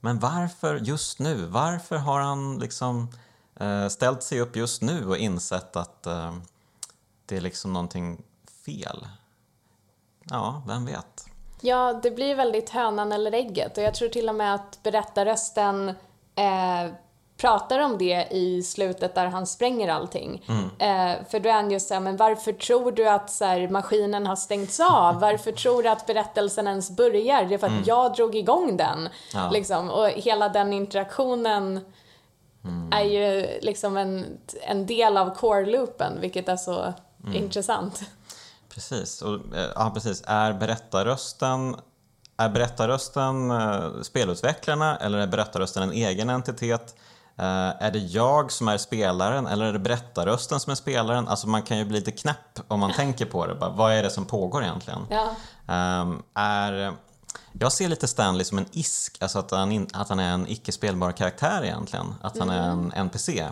[0.00, 1.46] men varför just nu?
[1.46, 3.08] Varför har han liksom
[3.90, 6.34] ställt sig upp just nu och insett att eh,
[7.26, 8.22] det är liksom någonting
[8.66, 9.06] fel?
[10.24, 11.26] Ja, vem vet?
[11.60, 15.88] Ja, det blir väldigt hönan eller ägget och jag tror till och med att berättarrösten
[16.34, 16.92] eh,
[17.36, 20.44] pratar om det i slutet där han spränger allting.
[20.78, 24.26] Eh, för då är han just såhär, men varför tror du att så här, maskinen
[24.26, 25.20] har stängts av?
[25.20, 27.44] Varför tror du att berättelsen ens börjar?
[27.44, 29.08] Det är för att jag drog igång den.
[29.34, 29.50] Ja.
[29.50, 29.90] Liksom.
[29.90, 31.80] Och hela den interaktionen
[32.90, 36.92] är ju liksom en, en del av core-loopen, vilket är så
[37.34, 38.02] intressant.
[38.74, 40.22] Precis, och, eh, ja, precis.
[40.26, 41.76] Är berättarrösten,
[42.36, 46.94] är berättarrösten eh, spelutvecklarna eller är berättarrösten en egen entitet?
[47.36, 51.28] Eh, är det jag som är spelaren eller är det berättarrösten som är spelaren?
[51.28, 53.54] Alltså man kan ju bli lite knäpp om man tänker på det.
[53.54, 55.06] Bara, vad är det som pågår egentligen?
[55.10, 55.30] Ja.
[55.74, 56.92] Ehm, är,
[57.52, 60.48] jag ser lite Stanley som en isk, alltså att han, in, att han är en
[60.48, 62.14] icke spelbar karaktär egentligen.
[62.20, 63.48] Att han är en NPC.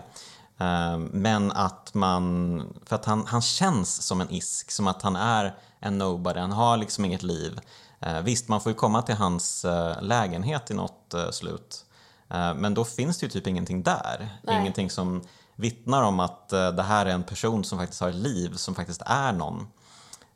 [0.58, 5.16] Ehm, men att man, för att han, han känns som en isk, som att han
[5.16, 7.60] är en nobody, han har liksom inget liv.
[8.06, 11.84] Uh, visst, man får ju komma till hans eh, lägenhet i något eh, slut.
[12.30, 14.28] Eh, men då finns det ju typ ingenting där.
[14.42, 14.60] Nej.
[14.60, 15.22] Ingenting som
[15.56, 18.74] vittnar om att eh, det här är en person som faktiskt har ett liv, som
[18.74, 19.66] faktiskt är någon.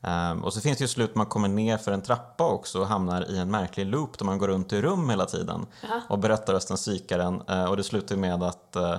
[0.04, 2.86] Ehm, och så finns det ju slut man kommer ner för en trappa också och
[2.86, 5.66] hamnar i en märklig loop där man går runt i rum hela tiden.
[6.08, 8.96] Och berättarrösten psykar en eh, och det slutar med att eh,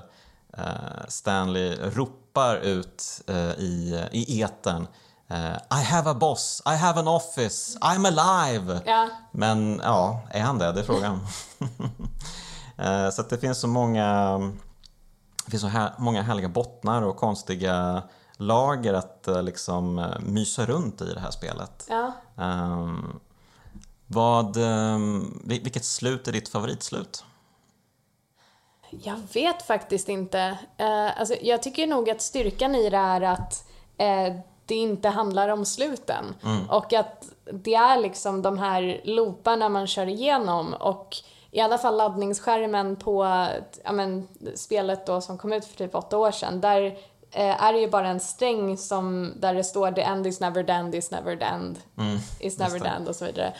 [1.07, 4.87] Stanley ropar ut eh, i, i etern
[5.71, 8.81] I have a boss, I have an office, I'm alive!
[8.85, 9.09] Ja.
[9.31, 10.71] Men ja, är han det?
[10.71, 11.19] Det är frågan.
[13.11, 14.37] Så det finns så många
[15.45, 18.03] det finns så här, många härliga bottnar och konstiga
[18.37, 21.87] lager att eh, liksom eh, mysa runt i det här spelet.
[21.89, 22.11] Ja.
[22.37, 23.19] Ehm,
[24.07, 27.23] vad, vil- vilket slut är ditt favoritslut?
[28.89, 30.39] Jag vet faktiskt inte.
[30.77, 33.67] Eh, alltså, jag tycker nog att styrkan i det är att
[33.97, 36.25] eh, det inte handlar om sluten.
[36.69, 41.15] Och att det är liksom de här looparna man kör igenom och
[41.51, 43.25] i alla fall laddningsskärmen på
[43.83, 46.97] ja, men, spelet då som kom ut för typ åtta år sedan, där
[47.35, 50.63] eh, är det ju bara en sträng som, där det står the end is never
[50.63, 51.79] the end is never the end
[52.39, 53.53] is never the end och så vidare.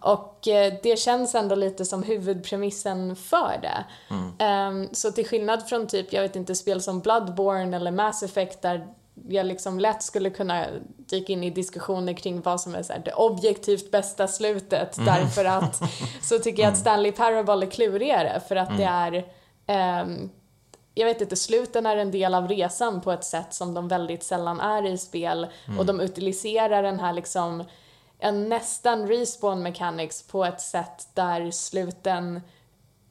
[0.00, 3.84] Och eh, det känns ändå lite som huvudpremissen för det.
[4.44, 8.62] Ehm, så till skillnad från typ, jag vet inte, spel som Bloodborne eller Mass Effect
[8.62, 8.86] där
[9.28, 13.02] jag liksom lätt skulle kunna dyka in i diskussioner kring vad som är så här,
[13.04, 15.82] det objektivt bästa slutet därför att
[16.22, 19.24] så tycker jag att Stanley Parable är klurigare för att det är
[19.66, 20.30] ehm,
[20.98, 24.22] jag vet inte, sluten är en del av resan på ett sätt som de väldigt
[24.22, 25.46] sällan är i spel
[25.78, 27.64] och de utiliserar den här liksom
[28.18, 32.40] en nästan respawn mechanics på ett sätt där sluten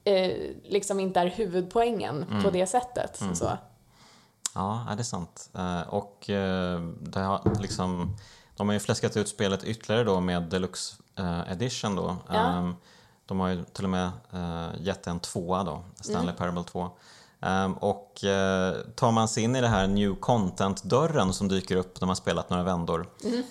[0.03, 0.31] eh,
[0.63, 3.21] liksom inte är huvudpoängen på det sättet.
[3.33, 3.57] Så.
[4.55, 5.49] Ja, det är sant.
[5.55, 8.15] Eh, Och eh, det har liksom,
[8.57, 12.15] de har ju fläskat ut spelet ytterligare då med Deluxe eh, Edition då.
[12.27, 12.35] Ja.
[12.35, 12.75] Ehm,
[13.25, 14.11] De har ju till och med
[14.79, 16.89] gett en tvåa då, Stanley Parable 2.
[17.41, 22.01] Ehm, Och eh, tar man sig in i det här New Content-dörren som dyker upp
[22.01, 23.09] när man spelat några vändor,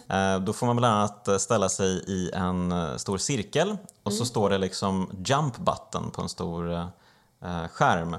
[0.09, 4.25] eh, då får man bland annat eh, ställa sig i en stor cirkel och så
[4.25, 6.89] står det liksom Jump Button på en stor
[7.71, 8.17] skärm.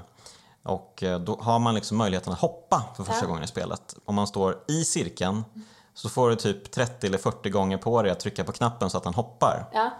[0.62, 3.28] Och då har man liksom möjligheten att hoppa för första Ja.
[3.28, 3.96] gången i spelet.
[4.04, 5.44] Om man står i cirkeln
[5.94, 8.96] så får du typ 30 eller 40 gånger på dig att trycka på knappen så
[8.98, 9.64] att den hoppar.
[9.72, 9.90] Ja,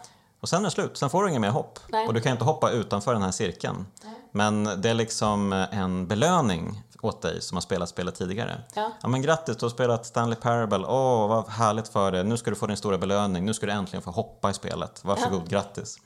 [0.40, 1.78] Och sen är det slut, sen får du ingen mer hopp.
[1.88, 2.06] Nej.
[2.08, 3.86] Och du kan inte hoppa utanför den här cirkeln.
[4.32, 8.62] Men det är liksom en belöning åt dig som har spelat spelet tidigare.
[8.74, 9.08] Ja.
[9.08, 10.86] men grattis, du har spelat Stanley Parable.
[10.86, 12.24] Åh, vad härligt för dig.
[12.24, 13.44] Nu ska du få din stora belöning.
[13.44, 15.04] Nu ska du äntligen få hoppa i spelet.
[15.04, 15.98] Varsågod, grattis.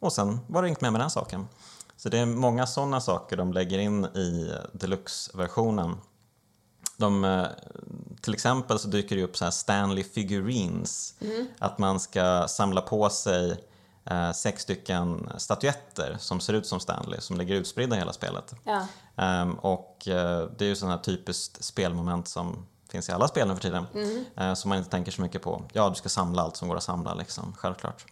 [0.00, 1.48] Och sen var det inget mer med den saken.
[1.96, 5.96] Så det är många sådana saker de lägger in i deluxe-versionen.
[6.96, 7.46] De, eh,
[8.20, 11.14] till exempel så dyker det upp så här Stanley figurines.
[11.58, 13.64] Att man ska samla på sig
[14.10, 18.54] eh, sex stycken statyetter som ser ut som Stanley, som ligger utspridda i hela spelet.
[18.64, 23.28] ja, Ehm, och eh, det är ju sådana här typiskt spelmoment som finns i alla
[23.28, 23.86] spel nu för tiden.
[24.36, 25.62] eh, som man inte tänker så mycket på.
[25.72, 28.04] Ja, du ska samla allt som går att samla, liksom, självklart.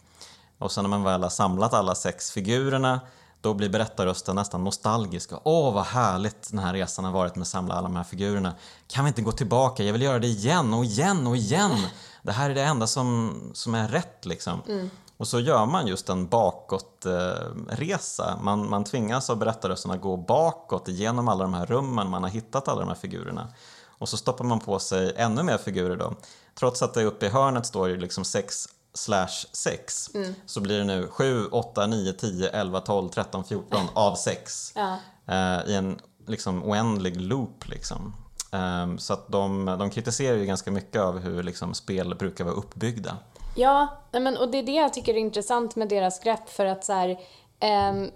[0.57, 2.99] Och sen när man väl har samlat alla sex figurerna
[3.41, 5.31] då blir berättarrösten nästan nostalgisk.
[5.43, 8.53] Åh, vad härligt den här resan har varit med att samla alla de här figurerna.
[8.87, 9.83] Kan vi inte gå tillbaka?
[9.83, 11.71] Jag vill göra det igen och igen och igen.
[12.23, 14.61] Det här är det enda som, som är rätt liksom.
[14.67, 14.89] Mm.
[15.19, 18.39] Och så gör man just en bakåtresa.
[18.41, 22.29] Man, man tvingas av berättarrösten att gå bakåt genom alla de här rummen man har
[22.29, 23.47] hittat alla de här figurerna.
[23.87, 26.13] Och så stoppar man på sig ännu mer figurer då.
[26.59, 30.33] Trots att det uppe i hörnet står ju liksom 6 slash 6 Mm.
[30.45, 34.97] så blir det nu 7, 8, 9, 10, 11, 12, 13, 14 av 6 Ja.
[35.27, 37.69] eh, i en liksom oändlig loop.
[37.69, 38.13] Liksom.
[38.51, 42.55] Ehm, så att de, de kritiserar ju ganska mycket av hur liksom, spel brukar vara
[42.55, 43.17] uppbyggda.
[43.59, 46.85] Ja, men, och det är det jag tycker är intressant med deras grepp för att
[46.85, 47.19] så här,
[47.59, 48.11] ehm,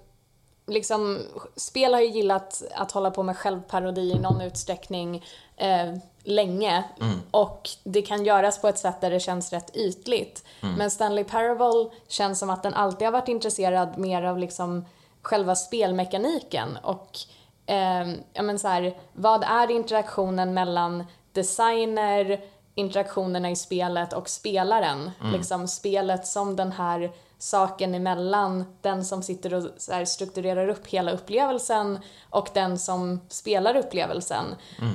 [0.68, 1.20] liksom,
[1.56, 5.26] spel har ju gillat att hålla på med självparodi i någon utsträckning
[5.58, 6.84] eh, länge.
[7.32, 10.44] Och det kan göras på ett sätt där det känns rätt ytligt.
[10.78, 14.86] Men Stanley Parable känns som att den alltid har varit intresserad mer av liksom
[15.22, 16.78] själva spelmekaniken.
[16.84, 17.18] Och
[17.66, 22.42] eh, ja men så här, vad är interaktionen mellan designer,
[22.76, 25.12] interaktionerna i spelet och spelaren.
[25.34, 29.64] Liksom spelet som den här saken emellan den som sitter och
[30.08, 34.46] strukturerar upp hela upplevelsen och den som spelar upplevelsen.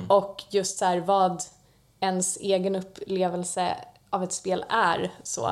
[0.07, 1.43] Och just så här, vad
[1.99, 3.75] ens egen upplevelse
[4.09, 5.11] av ett spel är.
[5.23, 5.51] Så.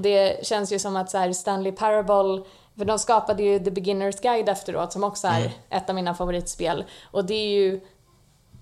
[0.00, 2.44] Det känns ju som att så här, Stanley Parable
[2.78, 6.84] för de skapade ju The Beginner's Guide efteråt som också är ett av mina favoritspel.
[7.10, 7.80] Och det är ju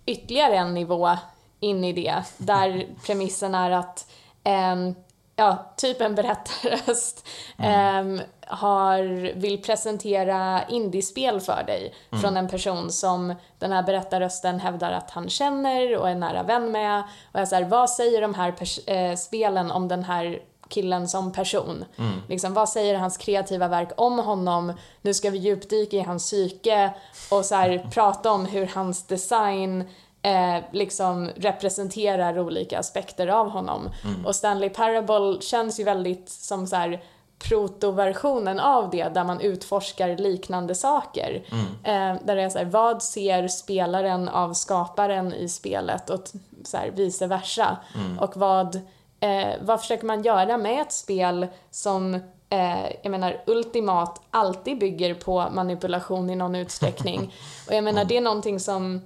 [0.07, 1.17] ytterligare en nivå
[1.65, 4.11] in i det, där premissen är att
[4.45, 4.95] ehm,
[5.37, 13.35] ja, typ en berättarröst ehm, har, vill presentera indiespel för dig från en person som
[13.59, 17.03] den här berättarrösten hävdar att han känner och är nära vän med.
[17.33, 18.55] Och jag säger, vad säger de här
[18.87, 21.85] eh, spelen om den här killen som person.
[22.29, 24.73] Liksom, vad säger hans kreativa verk om honom?
[25.03, 26.95] Nu ska vi djupdyka i hans psyke
[27.31, 29.85] och så här, prata om hur hans design
[30.25, 33.91] eh, liksom representerar olika aspekter av honom.
[34.27, 37.03] Och Stanley Parable känns ju väldigt som så här
[37.39, 41.43] protoversionen av det där man utforskar liknande saker.
[41.83, 46.21] Eh, där det är så här, vad ser spelaren av skaparen i spelet och
[46.65, 47.77] så här, vice versa.
[48.21, 48.77] Och vad,
[49.21, 52.15] eh, vad försöker man göra med ett spel som
[52.49, 57.35] eh, jag menar ultimat alltid bygger på manipulation i någon utsträckning.
[57.69, 59.01] Och jag menar det är någonting som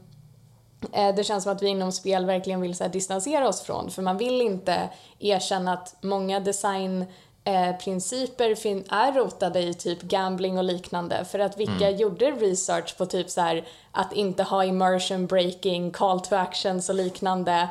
[1.16, 4.02] Det känns som att vi inom spel verkligen vill så här, distansera oss från för
[4.02, 4.88] man vill inte
[5.18, 11.90] erkänna att många designprinciper fin- är rotade i typ gambling och liknande för att vilka
[11.90, 16.94] gjorde research på typ så här att inte ha immersion breaking, call to actions och
[16.94, 17.68] liknande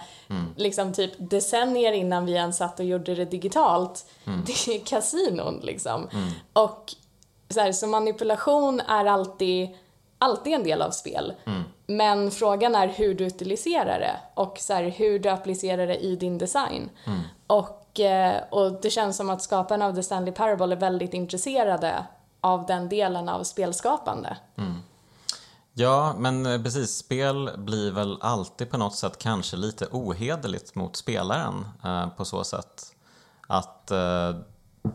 [0.56, 4.06] liksom typ decennier innan vi ens satt och gjorde det digitalt.
[4.46, 6.10] Det är kasinon liksom.
[6.54, 6.94] Och
[7.50, 9.70] så, här, så manipulation är alltid,
[10.18, 11.34] alltid en del av spel.
[11.88, 16.16] Men frågan är hur du utiliserar det och så här, hur du applicerar det i
[16.16, 16.90] din design.
[17.48, 22.06] Och, eh, och det känns som att skaparna av The Stanley Parable är väldigt intresserade
[22.42, 24.38] av den delen av spelskapande.
[25.80, 26.98] Ja, men eh, precis.
[26.98, 32.44] Spel blir väl alltid på något sätt kanske lite ohederligt mot spelaren eh, på så
[32.44, 32.96] sätt
[33.48, 34.36] att eh,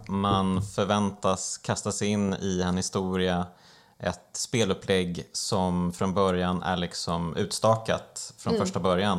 [0.09, 3.47] man förväntas kasta sig in i en historia,
[4.03, 9.19] ett spelupplägg som från början är liksom utstakat från första början.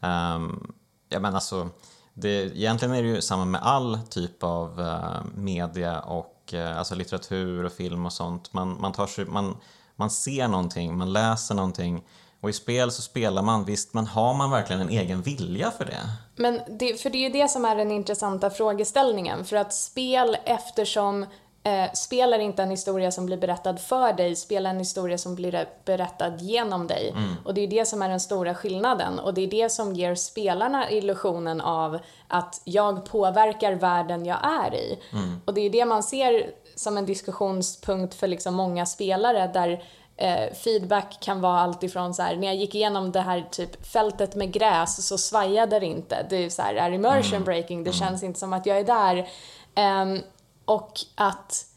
[0.00, 0.72] Um,
[1.08, 1.68] ja, men alltså,
[2.14, 6.94] det, egentligen är det ju samma med all typ av eh, media och eh, alltså
[6.94, 8.52] litteratur och film och sånt.
[8.52, 9.56] Man, man, tar sig, man,
[9.96, 12.04] man ser någonting, man läser någonting
[12.40, 15.84] och i spel så spelar man, visst, men har man verkligen en egen vilja för
[15.84, 16.10] det?
[16.36, 19.44] Men det, för det är ju det som är den intressanta frågeställningen.
[19.44, 21.26] För att spel, eftersom
[21.62, 25.18] eh, spel är inte en historia som blir berättad för dig, spel är en historia
[25.18, 27.14] som blir berättad genom dig.
[27.44, 29.18] Och det är det som är den stora skillnaden.
[29.18, 34.74] Och det är det som ger spelarna illusionen av att jag påverkar världen jag är
[34.74, 34.98] i.
[35.44, 39.82] Och det är det man ser som en diskussionspunkt för liksom många spelare där
[40.16, 43.86] eh, feedback kan vara allt ifrån så här, när jag gick igenom det här typ
[43.86, 46.26] fältet med gräs så svajade det inte.
[46.30, 49.28] Det är så här, är immersion breaking, det känns inte som att jag är där.
[49.74, 50.20] Ehm,
[50.68, 51.68] och att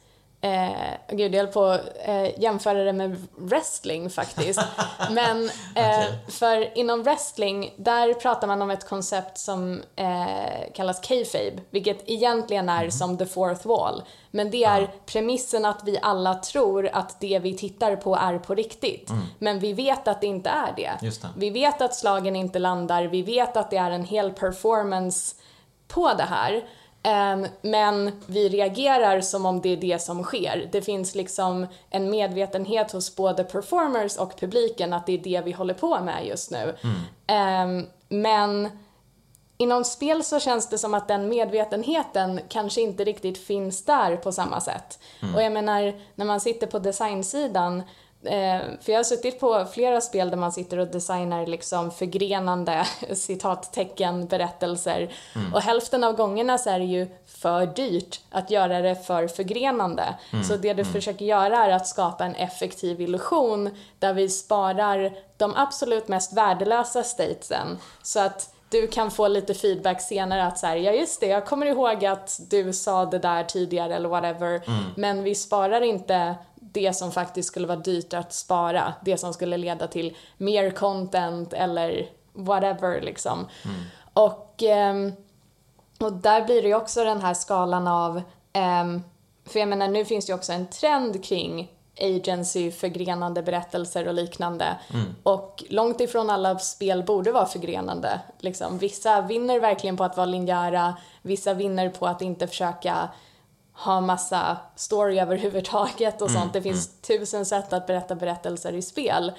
[0.44, 4.62] Eh, gud, jag höll på att eh, jämföra det med wrestling faktiskt.
[5.12, 11.62] Men eh, för inom wrestling, där pratar man om ett koncept som eh, kallas kayfabe,
[11.70, 14.04] vilket egentligen är som the fourth wall.
[14.32, 18.56] Men det är premissen att vi alla tror att det vi tittar på är på
[18.56, 19.12] riktigt.
[19.40, 20.92] Men vi vet att det inte är det.
[21.02, 21.28] Det.
[21.38, 25.36] Vi vet att slagen inte landar, vi vet att det är en hel performance
[25.88, 26.64] på det här.
[27.62, 30.70] Men vi reagerar som om det är det som sker.
[30.72, 35.52] Det finns liksom en medvetenhet hos både performers och publiken att det är det vi
[35.52, 36.76] håller på med just nu.
[37.28, 38.70] Ehm, men
[39.58, 44.32] inom spel så känns det som att den medvetenheten kanske inte riktigt finns där på
[44.32, 45.00] samma sätt.
[45.36, 47.84] Och jag menar, när man sitter på designsidan
[48.82, 54.28] för jag har suttit på flera spel där man sitter och designar liksom förgrenande citattecken,
[54.28, 55.14] berättelser.
[55.54, 60.16] Och hälften av gångerna så är det ju för dyrt att göra det för förgrenande.
[60.48, 63.70] Så det du försöker göra är att skapa en effektiv illusion
[64.00, 67.78] där vi sparar de absolut mest värdelösa statesen.
[68.04, 71.46] Så att du kan få lite feedback senare att så här, ja just det, jag
[71.46, 74.62] kommer ihåg att du sa det där tidigare eller whatever.
[74.96, 76.36] Men vi sparar inte
[76.72, 78.94] det som faktiskt skulle vara dyrt att spara.
[79.02, 83.48] Det som skulle leda till mer content eller whatever liksom.
[84.14, 85.14] Och, ehm,
[86.00, 88.22] och där blir det ju också den här skalan av,
[88.54, 89.02] ehm,
[89.46, 94.14] för jag menar nu finns det ju också en trend kring agency, förgrenande berättelser och
[94.14, 94.78] liknande.
[95.24, 98.22] Och långt ifrån alla spel borde vara förgrenande.
[98.40, 103.10] Liksom, vissa vinner verkligen på att vara linjära, vissa vinner på att inte försöka
[103.84, 106.54] ha massa story överhuvudtaget och sånt.
[106.54, 109.32] Det finns tusen sätt att berätta berättelser i spel.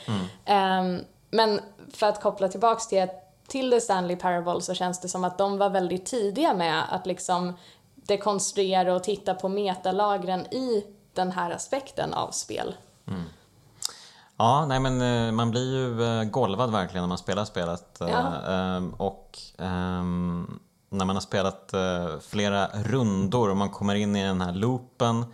[0.44, 1.60] Ehm, men
[1.94, 3.06] för att koppla tillbaks till,
[3.46, 7.06] till The Stanley Parable så känns det som att de var väldigt tidiga med att
[7.06, 7.52] liksom
[7.94, 10.84] dekonstruera och titta på metalagren i
[11.14, 12.74] den här aspekten av spel.
[14.36, 18.00] Ja, nej men eh, man blir ju eh, golvad verkligen när man spelar spelet.
[18.00, 18.52] eh, Ja.
[18.52, 20.58] ehm, Och ehm,
[20.92, 25.24] när man har spelat eh, flera rundor och man kommer in i den här loopen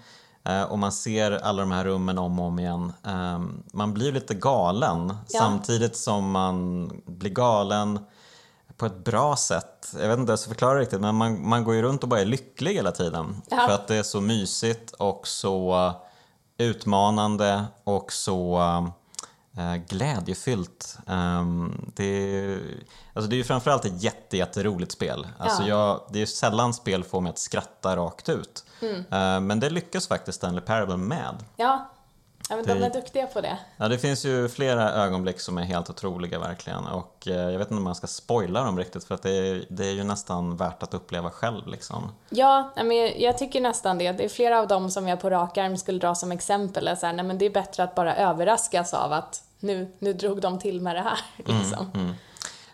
[0.44, 2.92] eh, och man ser alla de här rummen om och om igen.
[3.04, 5.40] ehm, Man blir lite galen Ja.
[5.40, 7.98] samtidigt som man blir galen
[8.76, 9.94] på ett bra sätt.
[10.00, 12.08] Jag vet inte hur jag ska förklara riktigt men man, man går ju runt och
[12.08, 13.42] bara är lycklig hela tiden.
[13.50, 13.56] Ja.
[13.66, 15.92] För att det är så mysigt och så
[16.58, 18.88] utmanande och så eh,
[19.88, 20.98] glädjefyllt.
[21.06, 22.60] Um, det, är,
[23.14, 25.26] alltså det är ju framförallt ett jätte, jätteroligt spel.
[25.38, 25.68] Alltså Ja.
[25.68, 28.64] jag, det är sällan spel får mig att skratta rakt ut.
[28.82, 28.94] Mm.
[28.96, 31.34] Eh, men det lyckas faktiskt Stanley Parable med.
[31.56, 31.88] Ja,
[32.48, 33.58] ja men de Det- är duktiga på det.
[33.76, 37.66] Ja, det finns ju flera ögonblick som är helt otroliga verkligen och eh, jag vet
[37.70, 40.56] inte om man ska spoila dem riktigt för att det är, det är ju nästan
[40.56, 42.10] värt att uppleva själv liksom.
[42.28, 44.12] Ja, men jag- jag tycker nästan det.
[44.12, 46.88] Det är flera av dem som jag på rak arm skulle dra som exempel.
[46.88, 50.12] Är så här, nej, men det är bättre att bara överraskas av att nu, nu
[50.12, 51.18] drog de till med det här.
[51.36, 52.14] Liksom.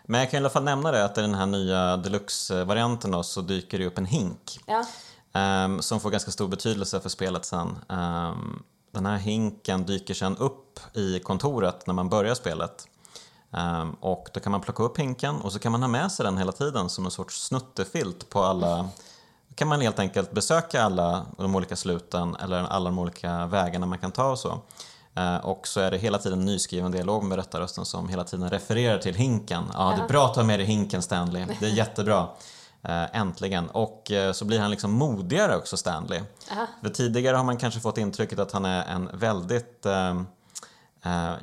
[0.06, 3.40] Men jag kan i alla fall nämna det att i den här nya deluxe-varianten så
[3.40, 4.84] dyker det upp en hink Ja.
[5.32, 7.78] ehm, som får ganska stor betydelse för spelet sen.
[7.88, 8.62] Ehm,
[8.92, 12.88] den här hinken dyker sen upp i kontoret när man börjar spelet.
[13.52, 16.24] Ehm, och då kan man plocka upp hinken och så kan man ha med sig
[16.24, 18.88] den hela tiden som en sorts snuttefilt på alla
[19.54, 23.98] kan man helt enkelt besöka alla de olika sluten eller alla de olika vägarna man
[23.98, 24.60] kan ta och så.
[25.16, 28.98] Eh, Och så är det hela tiden nyskriven dialog med berättarrösten som hela tiden refererar
[28.98, 29.64] till hinken.
[29.72, 31.46] Ja, det är bra att ta med dig hinken Stanley.
[31.60, 32.28] Det är jättebra.
[32.82, 33.70] Eh, Äntligen.
[33.70, 36.22] Och eh, så blir han liksom modigare också Stanley.
[36.52, 36.66] Aha.
[36.82, 39.86] För tidigare har man kanske fått intrycket att han är en väldigt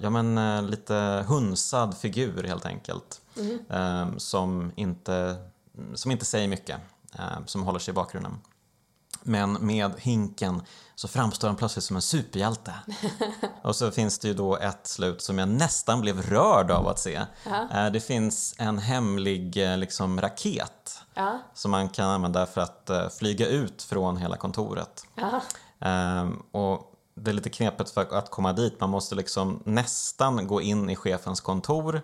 [0.01, 3.21] ja, men, lite hunsad figur helt enkelt.
[3.69, 5.35] Eh, som, inte,
[5.93, 6.77] som inte säger mycket,
[7.45, 8.37] som håller sig i bakgrunden.
[9.23, 10.61] Men med hinken
[11.01, 12.73] så framstår han plötsligt som en superhjälte.
[13.63, 16.99] Och så finns det ju då ett slut som jag nästan blev rörd av att
[16.99, 17.21] se.
[17.73, 21.39] Eh, Det finns en hemlig eh, liksom, raket Ja.
[21.53, 25.03] som man kan använda för att eh, flyga ut från hela kontoret.
[25.15, 25.41] Ja.
[25.87, 28.79] Ehm, och det är lite knepigt för att komma dit.
[28.79, 32.01] Man måste liksom nästan gå in i chefens kontor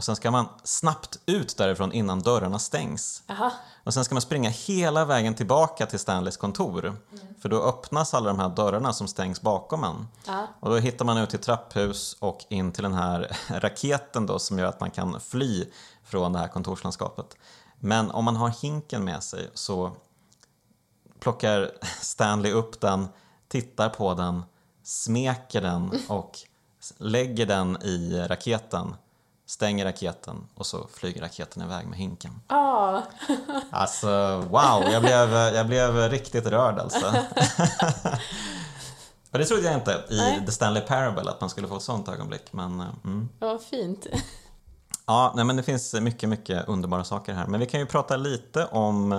[0.00, 3.22] och sen ska man snabbt ut därifrån innan dörrarna stängs.
[3.28, 3.52] Aha.
[3.84, 6.96] Och sen ska man springa hela vägen tillbaka till Stanleys kontor.
[7.40, 10.08] För då öppnas alla de här dörrarna som stängs bakom en.
[10.26, 10.46] Ja.
[10.60, 14.58] Och då hittar man ut till trapphus och in till den här raketen då som
[14.58, 15.64] gör att man kan fly
[16.04, 17.36] från det här kontorslandskapet.
[17.78, 19.92] Men om man har hinken med sig så
[21.20, 21.70] plockar
[22.00, 23.08] Stanley upp den,
[23.48, 24.42] tittar på den,
[24.82, 26.38] smeker den och
[26.98, 28.94] lägger den i raketen,
[29.50, 32.40] stänger raketen och så flyger raketen iväg med hinken.
[32.46, 33.00] Ah.
[33.70, 37.06] Alltså wow, jag blev, jag blev riktigt rörd alltså.
[39.30, 40.46] Och det trodde jag inte i Nej.
[40.46, 42.52] The Stanley Parable att man skulle få ett sånt ögonblick.
[42.52, 43.28] Men, eh, mm.
[43.38, 44.06] Vad fint.
[45.06, 47.46] Ja, nej, men det finns mycket, mycket underbara saker här.
[47.46, 49.12] Men vi kan ju prata lite om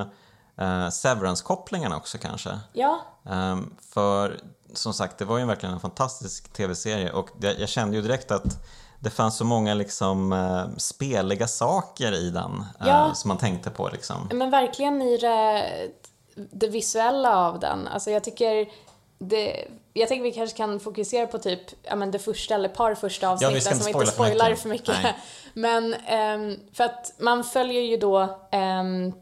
[0.57, 2.59] eh, Severance-kopplingarna också kanske.
[2.73, 3.01] Ja.
[3.25, 4.39] Ehm, för
[4.73, 8.31] som sagt, det var ju verkligen en fantastisk tv-serie och det, jag kände ju direkt
[8.31, 8.65] att
[9.01, 13.13] det fanns så många liksom eh, speliga saker i den eh, Ja.
[13.13, 14.29] som man tänkte på liksom.
[14.33, 15.67] Men verkligen i det,
[16.35, 17.87] det visuella av den.
[17.87, 18.69] Alltså jag tycker
[19.19, 22.95] det, jag tänker vi kanske kan fokusera på typ ja, men det första eller par
[22.95, 24.95] första avsnitten ja, som inte spoilar för mycket.
[24.95, 25.15] För mycket.
[25.53, 28.19] Men um, för att man följer ju då
[28.51, 29.13] um,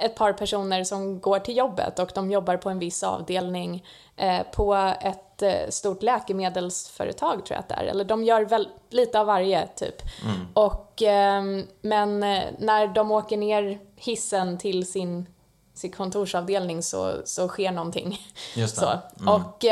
[0.00, 3.84] ett par personer som går till jobbet och de jobbar på en viss avdelning
[4.16, 7.84] eh, på ett eh, stort läkemedelsföretag tror jag att det är.
[7.84, 10.02] Eller de gör väl lite av varje typ.
[10.24, 10.48] Mm.
[10.54, 11.42] Och, eh,
[11.80, 12.20] men
[12.58, 15.26] när de åker ner hissen till sin,
[15.74, 18.20] sin kontorsavdelning så, så sker någonting.
[18.56, 19.00] Just det.
[19.16, 19.22] Så.
[19.22, 19.34] Mm.
[19.34, 19.64] Och,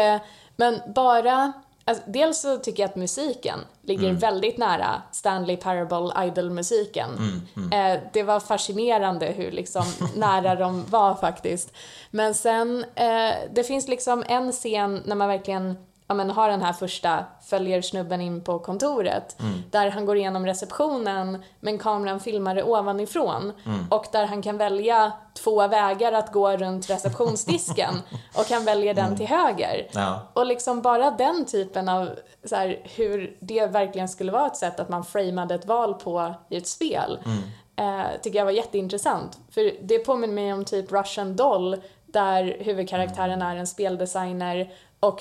[0.56, 1.52] men bara
[1.89, 4.18] Alltså, dels så tycker jag att musiken ligger mm.
[4.18, 7.11] väldigt nära Stanley Parable Idol-musiken.
[7.18, 7.97] Mm, mm.
[7.97, 9.84] eh, det var fascinerande hur liksom
[10.16, 11.72] nära de var faktiskt.
[12.11, 15.76] Men sen, eh, det finns liksom en scen när man verkligen
[16.09, 19.62] ja, men har den här första, följer snubben in på kontoret, mm.
[19.70, 23.86] där han går igenom receptionen men kameran filmar det ovanifrån mm.
[23.90, 27.94] och där han kan välja två vägar att gå runt receptionsdisken
[28.36, 29.16] och han väljer den mm.
[29.16, 29.88] till höger.
[29.92, 30.20] Ja.
[30.32, 32.11] Och liksom bara den typen av,
[32.44, 36.34] så här, hur det verkligen skulle vara ett sätt att man framade ett val på
[36.48, 38.00] i ett spel, mm.
[38.00, 39.38] eh, tycker jag var jätteintressant.
[39.50, 45.20] För det påminner mig om typ Russian Doll, där huvudkaraktären är en speldesigner och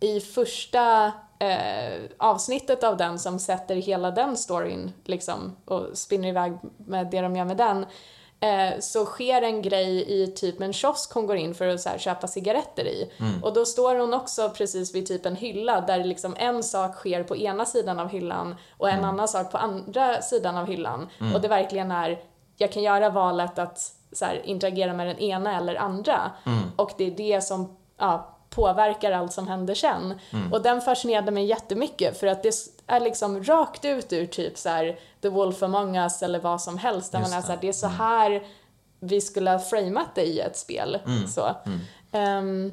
[0.00, 6.52] i första eh, avsnittet av den som sätter hela den storyn liksom och spinner iväg
[6.76, 7.86] med det de gör med den
[8.40, 11.88] eh, så sker en grej i typ en kiosk hon går in för att så
[11.88, 13.10] här, köpa cigaretter i.
[13.18, 13.44] Mm.
[13.44, 17.24] Och då står hon också precis vid typ en hylla där liksom en sak sker
[17.24, 19.10] på ena sidan av hyllan och en mm.
[19.10, 21.08] annan sak på andra sidan av hyllan.
[21.20, 21.34] Mm.
[21.34, 22.20] Och det verkligen är,
[22.56, 23.78] jag kan göra valet att
[24.12, 26.32] så här, interagera med den ena eller andra.
[26.46, 26.58] Mm.
[26.76, 30.18] Och det är det som ja, påverkar allt som händer sen.
[30.30, 30.52] Mm.
[30.52, 32.54] Och den fascinerade mig jättemycket för att det
[32.86, 36.78] är liksom rakt ut ur typ så här, The Wolf Among Us eller vad som
[36.78, 37.12] helst.
[37.12, 37.98] Där man är så här, det är så mm.
[37.98, 38.42] här
[39.00, 40.98] vi skulle ha framat det i ett spel.
[41.06, 41.26] Mm.
[41.28, 41.56] Så.
[42.12, 42.72] Um,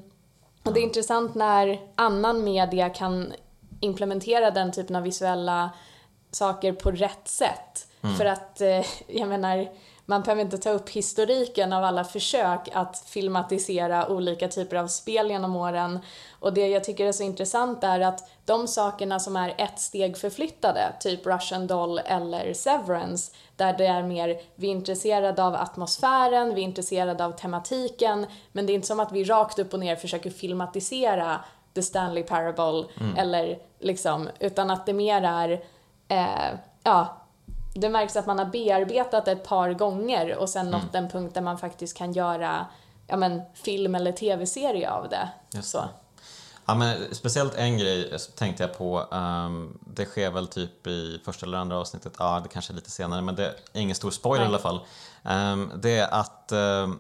[0.64, 3.34] och det är intressant när annan media kan
[3.80, 5.70] implementera den typen av visuella
[6.32, 7.88] saker på rätt sätt.
[8.02, 8.16] Mm.
[8.16, 9.70] För att, eh, jag menar,
[10.10, 15.30] man behöver inte ta upp historiken av alla försök att filmatisera olika typer av spel
[15.30, 16.00] genom åren.
[16.40, 20.18] Och det jag tycker är så intressant är att de sakerna som är ett steg
[20.18, 26.56] förflyttade, typ Russian Doll eller Severance, där det är mer, vi är intresserade av atmosfären,
[26.56, 29.80] vi är intresserade av tematiken, men det är inte som att vi rakt upp och
[29.80, 31.40] ner försöker filmatisera
[31.76, 33.18] The Stanley Parable, mm.
[33.18, 35.64] eller liksom, utan att det mer är,
[36.08, 37.27] eh, ja,
[37.78, 41.04] det märks att man har bearbetat ett par gånger och sen nått mm.
[41.04, 42.66] en punkt där man faktiskt kan göra
[43.08, 45.30] ja, men, film eller tv-serie av det.
[45.54, 45.84] Just så.
[46.66, 49.00] Ja, men speciellt en grej tänkte jag på.
[49.00, 52.92] Um, det sker väl typ i första eller andra avsnittet, ja det kanske är lite
[52.92, 54.52] senare men det är ingen stor spoiler Nej.
[54.52, 54.80] i alla fall.
[55.24, 57.00] Um, det är att um,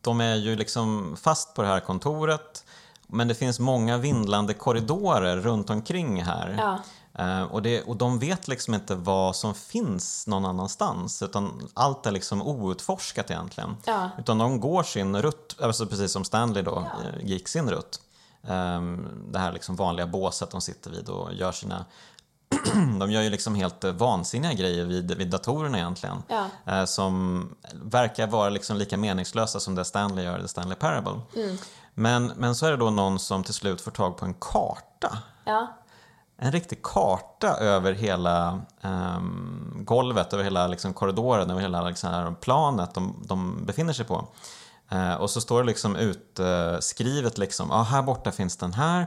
[0.00, 2.64] de är ju liksom fast på det här kontoret
[3.06, 6.54] men det finns många vindlande korridorer runt omkring här.
[6.58, 6.78] Ja.
[7.20, 12.06] Uh, och, det, och de vet liksom inte vad som finns någon annanstans utan allt
[12.06, 13.76] är liksom outforskat egentligen.
[13.84, 14.10] Ja.
[14.18, 17.08] Utan de går sin rutt, alltså precis som Stanley då ja.
[17.08, 18.00] Eh, gick sin rutt.
[18.42, 21.84] Um, det här liksom vanliga båset de sitter vid och gör sina
[23.00, 26.22] de gör ju liksom helt vansinniga grejer vid, vid datorerna egentligen.
[26.64, 26.86] Ja.
[26.86, 31.20] Som verkar vara liksom lika meningslösa som det Stanley gör i The Stanley Parable.
[31.36, 31.56] Mm.
[31.94, 35.18] Men, men så är det då någon som till slut får tag på en karta.
[35.44, 35.77] Ja
[36.40, 42.94] en riktig karta över hela um, golvet, över hela liksom, korridoren, över hela liksom, planet
[42.94, 44.28] de, de befinner sig på.
[44.92, 49.00] Uh, och så står det liksom utskrivet uh, liksom, ah, här borta finns den här,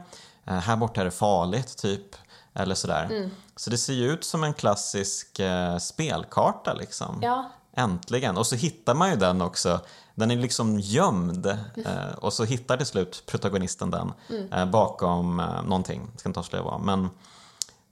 [0.47, 2.15] uh, här borta är det farligt, typ.
[2.53, 3.05] Eller sådär.
[3.05, 3.31] Mm.
[3.55, 7.19] Så det ser ju ut som en klassisk uh, spelkarta liksom.
[7.21, 7.51] Ja.
[7.75, 8.37] Äntligen!
[8.37, 9.79] Och så hittar man ju den också.
[10.15, 11.45] Den är liksom gömd
[11.85, 14.53] eh, och så hittar till slut protagonisten den mm.
[14.53, 16.07] eh, bakom eh, någonting.
[16.11, 16.81] Jag ska inte avslöja vad.
[16.81, 17.09] Men,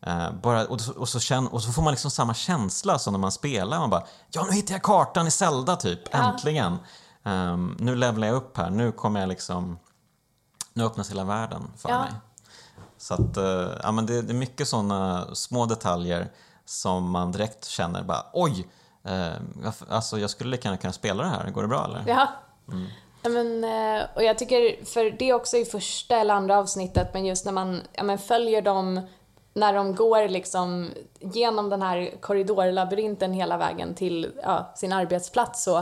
[0.01, 3.20] eh, bara, och, och, så känn, och så får man liksom samma känsla som när
[3.20, 3.80] man spelar.
[3.80, 6.17] Man bara ja nu hittar jag kartan i Zelda typ, ja.
[6.17, 6.78] äntligen!
[7.24, 9.80] Um, nu levlar jag upp här, nu kommer jag liksom
[10.74, 11.99] nu öppnas hela världen för ja.
[11.99, 12.11] mig.
[12.97, 16.32] Så att, uh, ja, men det, det är mycket sådana små detaljer
[16.65, 18.67] som man direkt känner bara oj,
[19.10, 22.03] Eh, alltså jag skulle lika gärna kunna spela det här, går det bra eller?
[22.07, 22.28] Ja.
[22.72, 22.88] Mm.
[23.22, 27.26] Men, eh, och jag tycker, för det är också i första eller andra avsnittet, men
[27.26, 29.01] just när man ja, men följer dem
[29.53, 35.78] när de går liksom genom den här korridorlabyrinten hela vägen till ja, sin arbetsplats så.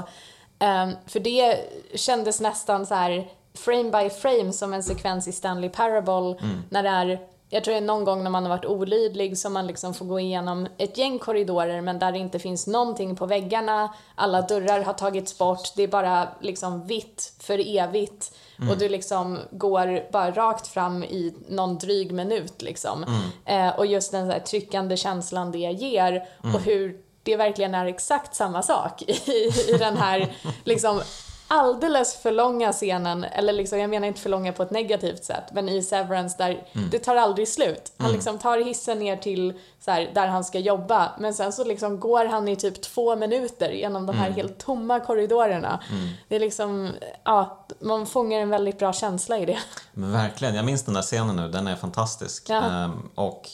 [0.59, 1.59] Um, för det
[1.95, 6.63] kändes nästan så här frame by frame som en sekvens i Stanley Parable mm.
[6.69, 7.19] när det är
[7.49, 10.05] jag tror det är någon gång när man har varit olydlig som man liksom får
[10.05, 14.81] gå igenom ett gäng korridorer men där det inte finns någonting på väggarna, alla dörrar
[14.81, 18.71] har tagits bort, det är bara liksom vitt för evigt mm.
[18.71, 23.03] och du liksom går bara rakt fram i någon dryg minut liksom.
[23.03, 23.69] Mm.
[23.69, 26.61] Eh, och just den så tryckande känslan det ger och mm.
[26.63, 31.01] hur det verkligen är exakt samma sak i, i den här liksom
[31.47, 35.43] alldeles för långa scenen, eller liksom, jag menar inte för långa på ett negativt sätt,
[35.51, 36.89] men i Severance där mm.
[36.89, 37.91] det tar aldrig slut.
[37.97, 38.15] Han mm.
[38.15, 41.99] liksom tar hissen ner till så här, där han ska jobba, men sen så liksom
[41.99, 44.35] går han i typ två minuter genom de här mm.
[44.35, 45.83] helt tomma korridorerna.
[45.91, 46.09] Mm.
[46.27, 46.91] Det är liksom,
[47.23, 49.59] ja, man fångar en väldigt bra känsla i det.
[49.93, 52.49] Men verkligen, jag minns den där scenen nu, den är fantastisk.
[52.49, 52.63] Ja.
[52.63, 53.49] Ehm, och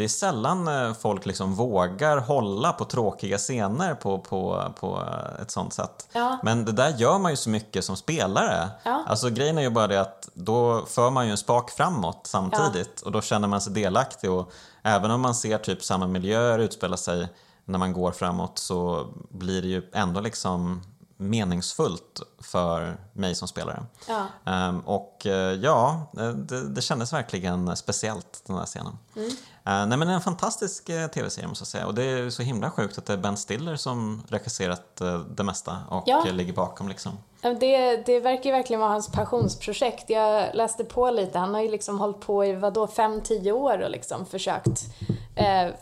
[0.00, 5.02] det är sällan eh, folk liksom vågar hålla på tråkiga scener på, på, på
[5.42, 6.08] ett sånt sätt.
[6.12, 6.38] Ja.
[6.42, 8.70] Men det där gör man ju så mycket som spelare.
[8.82, 9.04] Ja.
[9.06, 13.00] Alltså grejen är ju bara det att då för man ju en spak framåt samtidigt
[13.02, 13.06] ja.
[13.06, 16.96] och då känner man sig delaktig och även om man ser typ samma miljöer utspela
[16.96, 17.28] sig
[17.64, 20.82] när man går framåt så blir det ju ändå liksom
[21.20, 23.82] meningsfullt för mig som spelare.
[24.08, 24.26] Ja.
[24.68, 28.98] Um, och uh, ja, det, det kändes verkligen speciellt den här scenen.
[29.16, 29.28] Mm.
[29.28, 32.70] Uh, nej men en fantastisk uh, tv-serie måste jag säga och det är så himla
[32.70, 35.02] sjukt att det är Ben Stiller som regisserat
[35.36, 36.24] det mesta och ja.
[36.24, 37.12] ligger bakom liksom.
[37.42, 40.10] Det, det verkar ju verkligen vara hans passionsprojekt.
[40.10, 43.82] Jag läste på lite, han har ju liksom hållit på i vadå, fem, tio år
[43.82, 44.80] och liksom försökt.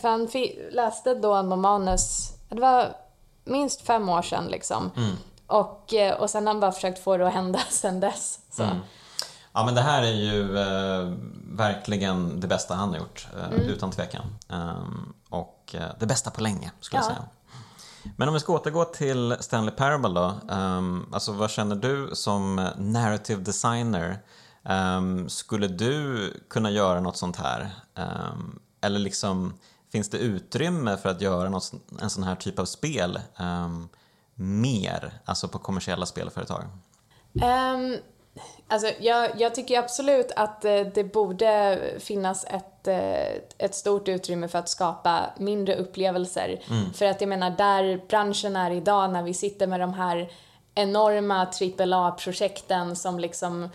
[0.01, 0.29] för han
[0.71, 2.95] läste då en manus, det var
[3.49, 4.91] minst fem år sedan liksom.
[4.97, 5.17] Mm.
[5.47, 8.39] Och, eh, och sen har han bara försökt få det att hända sen dess.
[8.51, 8.63] Så.
[8.63, 8.77] Mm.
[9.53, 11.13] Ja men det här är ju eh,
[11.53, 13.61] verkligen det bästa han har gjort, eh, mm.
[13.61, 14.23] utan tvekan.
[15.29, 17.07] Och eh, det bästa på länge, skulle ja.
[17.07, 17.29] jag säga.
[18.17, 20.55] Men om vi ska återgå till Stanley Parable då.
[20.55, 24.19] Um, alltså vad känner du som narrative designer?
[24.63, 27.71] Um, skulle du kunna göra något sånt här?
[28.81, 29.55] Eller liksom,
[29.93, 31.73] finns det utrymme för att göra något,
[32.03, 33.21] en sån här typ av spel?
[34.39, 36.63] mer, alltså på kommersiella spelföretag?
[37.33, 37.97] Um,
[38.69, 44.49] alltså jag, jag tycker absolut att eh, det borde finnas ett, eh, ett stort utrymme
[44.49, 46.63] för att skapa mindre upplevelser.
[46.71, 46.93] Mm.
[46.93, 50.33] För att jag menar, där branschen är idag när vi sitter med de här
[50.75, 51.47] enorma
[51.79, 53.69] AAA-projekten som liksom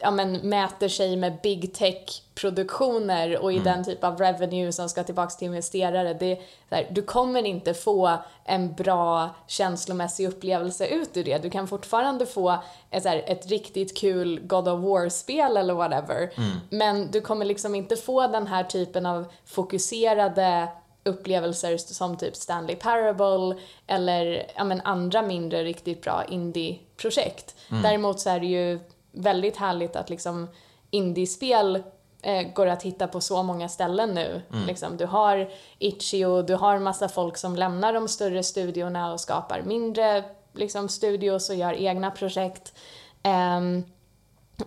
[0.00, 3.64] ja, men, mäter sig med big tech-produktioner och i mm.
[3.64, 6.14] den typ av revenue som ska tillbaks till investerare.
[6.14, 6.40] Det,
[6.70, 11.38] här, du kommer inte få en bra känslomässig upplevelse ut ur det.
[11.38, 12.58] Du kan fortfarande få
[12.90, 16.30] ett, här, ett riktigt kul God of War-spel eller whatever.
[16.36, 16.50] Mm.
[16.70, 20.68] Men du kommer liksom inte få den här typen av fokuserade
[21.04, 27.56] upplevelser som typ Stanley Parable eller ja, men andra mindre riktigt bra indie-projekt.
[27.70, 27.82] Mm.
[27.82, 28.80] Däremot så är det ju
[29.12, 30.48] väldigt härligt att liksom
[30.90, 31.82] indiespel
[32.22, 34.42] eh, går att hitta på så många ställen nu.
[34.52, 34.66] Mm.
[34.66, 39.62] Liksom, du har Itch.io, du har massa folk som lämnar de större studiorna och skapar
[39.62, 42.74] mindre liksom, studios och gör egna projekt.
[43.22, 43.60] Eh,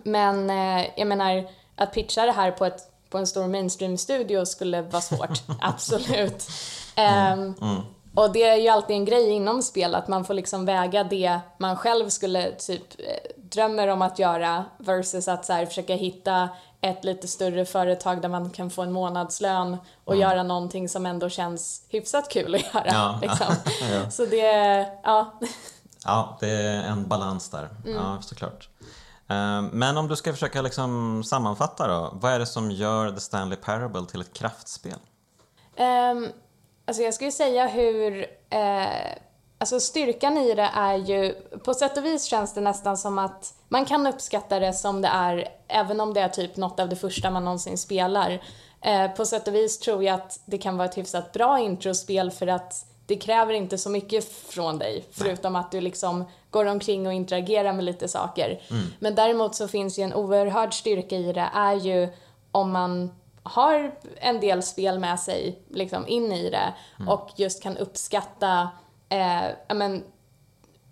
[0.02, 2.80] men eh, jag menar, att pitcha det här på, ett,
[3.10, 6.48] på en stor mainstream-studio skulle vara svårt, absolut.
[6.96, 7.32] Mm.
[7.32, 7.82] Ehm, mm.
[8.14, 11.40] Och det är ju alltid en grej inom spel att man får liksom väga det
[11.58, 16.48] man själv skulle typ eh, drömmer om att göra versus att så här, försöka hitta
[16.80, 20.28] ett lite större företag där man kan få en månadslön och mm.
[20.28, 22.86] göra någonting som ändå känns hyfsat kul att göra.
[22.86, 23.18] Ja.
[23.22, 23.54] Liksom.
[23.92, 24.10] ja.
[24.10, 25.40] Så det, ja.
[26.04, 27.68] Ja, det är en balans där.
[27.84, 27.96] Mm.
[27.96, 28.68] Ja, såklart.
[29.28, 33.20] Eh, men om du ska försöka liksom sammanfatta då, vad är det som gör The
[33.20, 34.98] Stanley Parable till ett kraftspel?
[35.76, 36.28] Um,
[36.84, 39.18] alltså jag skulle säga hur eh,
[39.62, 43.54] Alltså styrkan i det är ju, på sätt och vis känns det nästan som att
[43.68, 46.96] man kan uppskatta det som det är, även om det är typ något av det
[46.96, 48.42] första man någonsin spelar.
[48.80, 52.30] Eh, på sätt och vis tror jag att det kan vara ett hyfsat bra introspel
[52.30, 57.06] för att det kräver inte så mycket från dig, förutom att du liksom går omkring
[57.06, 58.60] och interagerar med lite saker.
[58.70, 58.82] Mm.
[58.98, 62.08] Men däremot så finns ju en oerhörd styrka i det, är ju
[62.52, 63.10] om man
[63.42, 67.08] har en del spel med sig liksom in i det mm.
[67.08, 68.68] och just kan uppskatta
[69.08, 70.04] eh, men,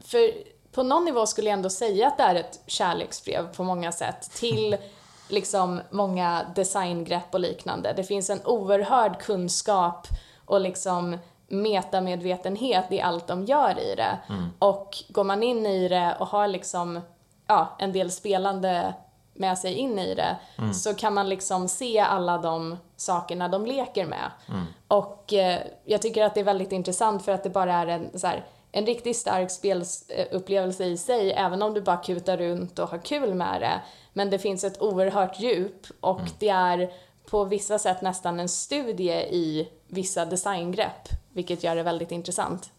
[0.05, 0.31] för
[0.73, 4.31] på någon nivå skulle jag ändå säga att det är ett kärleksbrev på många sätt
[4.35, 4.77] till
[5.29, 7.93] liksom många designgrepp och liknande.
[7.97, 10.07] Det finns en oerhörd kunskap
[10.45, 14.19] och liksom metamedvetenhet i allt de gör i det.
[14.29, 14.51] Mm.
[14.59, 17.01] Och går man in i det och har liksom,
[17.47, 18.95] ja, en del spelande
[19.41, 20.75] med sig in i det mm.
[20.75, 24.31] så kan man liksom se alla de sakerna de leker med.
[24.49, 24.65] Mm.
[24.89, 28.19] Och eh, jag tycker att det är väldigt intressant för att det bara är en,
[28.19, 32.89] så här, en riktigt stark spelupplevelse i sig, även om du bara kutar runt och
[32.89, 33.81] har kul med det.
[34.13, 36.33] Men det finns ett oerhört djup och mm.
[36.39, 36.91] det är
[37.31, 42.71] på vissa sätt nästan en studie i vissa designgrepp, vilket gör det väldigt intressant.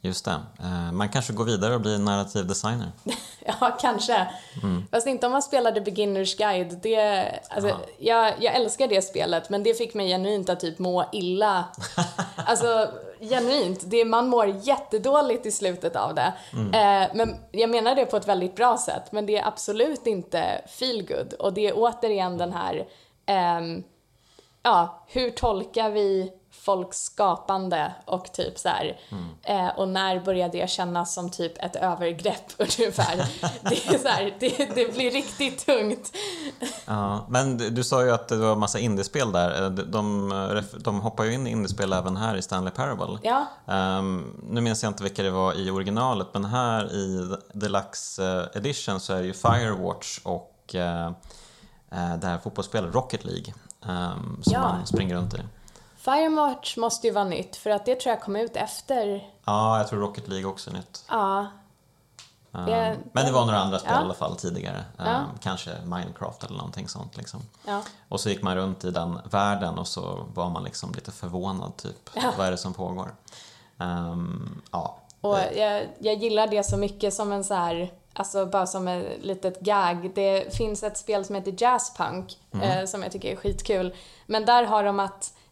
[0.00, 0.40] Just det.
[0.60, 2.92] Eh, Man kanske går vidare och blir narrativ designer.
[3.60, 4.26] Ja, kanske.
[4.90, 6.78] Fast inte om man spelade Beginners Guide.
[6.82, 11.04] Det, alltså, jag, jag älskar det spelet, men det fick mig genuint att typ må
[11.12, 11.64] illa.
[12.36, 12.88] alltså,
[13.20, 13.80] genuint.
[13.84, 16.32] Det, man mår jättedåligt i slutet av det.
[16.52, 20.62] Eh, men jag menar det på ett väldigt bra sätt, men det är absolut inte
[20.68, 21.32] feel good.
[21.32, 22.86] Och det är återigen den här,
[23.26, 23.82] ehm,
[24.62, 26.32] ja, hur tolkar vi
[26.68, 29.00] folks skapande och typ så här,
[29.42, 33.16] eh, och när börjar det kännas som typ ett övergrepp ungefär.
[33.62, 36.12] det, är så här, det, det blir riktigt tungt.
[36.86, 39.62] Ja, men du, du sa ju att det var massa indiespel där.
[39.64, 43.18] Eh, De, de, ref- de hoppar ju in i indiespel även här i Stanley Parable.
[43.22, 48.24] Ja, Ehm, nu minns jag inte vilka det var i originalet, men här i Deluxe
[48.52, 51.06] eh, Edition så är det ju Firewatch och eh,
[51.92, 53.54] eh, det här fotbollsspelet Rocket League
[53.86, 54.60] ehm, som Ja.
[54.60, 55.38] man springer runt i.
[55.98, 59.88] Firemarch måste ju vara nytt för att det tror jag kom ut efter, Ja, jag
[59.88, 61.04] tror Rocket League också är nytt.
[61.08, 61.46] ja,
[62.54, 64.00] Ehm, Jag- men det var några andra spel Ja.
[64.00, 64.76] i alla fall tidigare.
[64.98, 65.24] Ehm, Ja.
[65.42, 67.40] Kanske Minecraft eller någonting sånt liksom.
[67.66, 67.82] ja.
[68.08, 71.76] Och så gick man runt i den världen och så var man liksom lite förvånad
[71.76, 72.10] typ.
[72.14, 72.32] Ja.
[72.38, 73.14] Vad är det som pågår?
[73.78, 74.96] Ehm, ja.
[75.20, 79.24] Och jag, jag gillar det så mycket som en så här, alltså bara som ett
[79.24, 80.10] litet gag.
[80.14, 83.94] Det finns ett spel som heter Jazzpunk eh, som jag tycker är skitkul.
[84.26, 85.47] Men där har de att eh,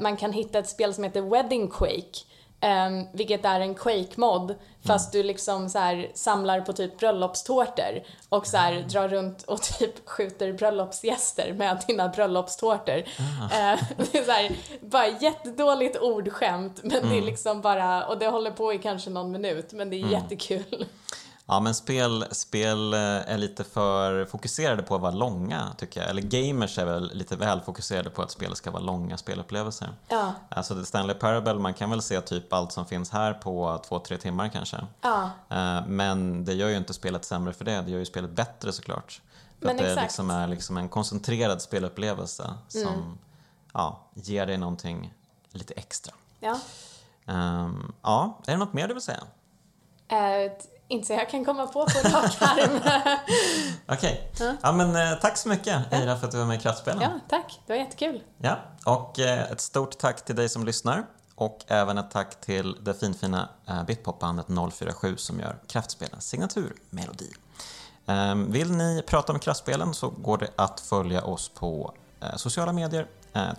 [0.00, 2.18] man kan hitta ett spel som heter Wedding Quake.
[2.60, 4.54] Eh, vilket är en Quake-mod
[4.86, 9.62] fast du liksom så här samlar på typ bröllopstårtor och så här drar runt och
[9.78, 12.96] typ skjuter bröllopsgäster med dina bröllopstårtor.
[13.52, 18.28] Eh, det är så här, bara jättedåligt ordskämt men det är liksom bara, och det
[18.28, 20.86] håller på i kanske någon minut men det är jättekul.
[21.50, 26.10] Ja, men spel, spel eh, är lite för fokuserade på att vara långa, tycker jag.
[26.10, 29.88] Eller gamers är väl lite väl fokuserade på att spel ska vara långa spelupplevelser.
[30.08, 33.98] Ja, Alltså Stanley Parable, man kan väl se typ allt som finns här på två,
[33.98, 34.76] tre timmar kanske.
[35.00, 38.30] ja, Eh, Men det gör ju inte spelet sämre för det, det gör ju spelet
[38.30, 39.20] bättre såklart.
[39.58, 40.04] För Men att det exakt.
[40.04, 43.18] liksom är liksom en koncentrerad spelupplevelse som Mm.
[43.72, 45.14] ja, ger dig någonting
[45.52, 46.14] lite extra.
[46.40, 46.58] ja.
[47.26, 49.22] Ehm, ja, är det något mer du vill säga?
[50.08, 52.80] T- inte så jag kan komma på på rak arm.
[53.88, 54.30] Okej,
[54.62, 54.72] ja.
[54.72, 57.02] men eh, tack så mycket Eira för att du var med i Kraftspelen.
[57.02, 57.60] ja, tack.
[57.66, 58.22] Det var jättekul.
[58.38, 62.76] Ja, och eh, ett stort tack till dig som lyssnar och även ett tack till
[62.84, 67.32] det finfina eh, bitpopbandet 047 som gör Kraftspelens signaturmelodi.
[68.06, 71.94] Eh, vill ni prata om Kraftspelen så går det att följa oss på
[72.36, 73.06] sociala medier,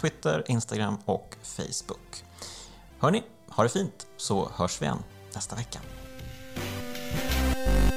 [0.02, 2.24] Twitter, Instagram och Facebook.
[3.00, 5.04] Hörni, ha det fint så hörs vi igen
[5.34, 5.80] nästa vecka.
[7.16, 7.89] Bye.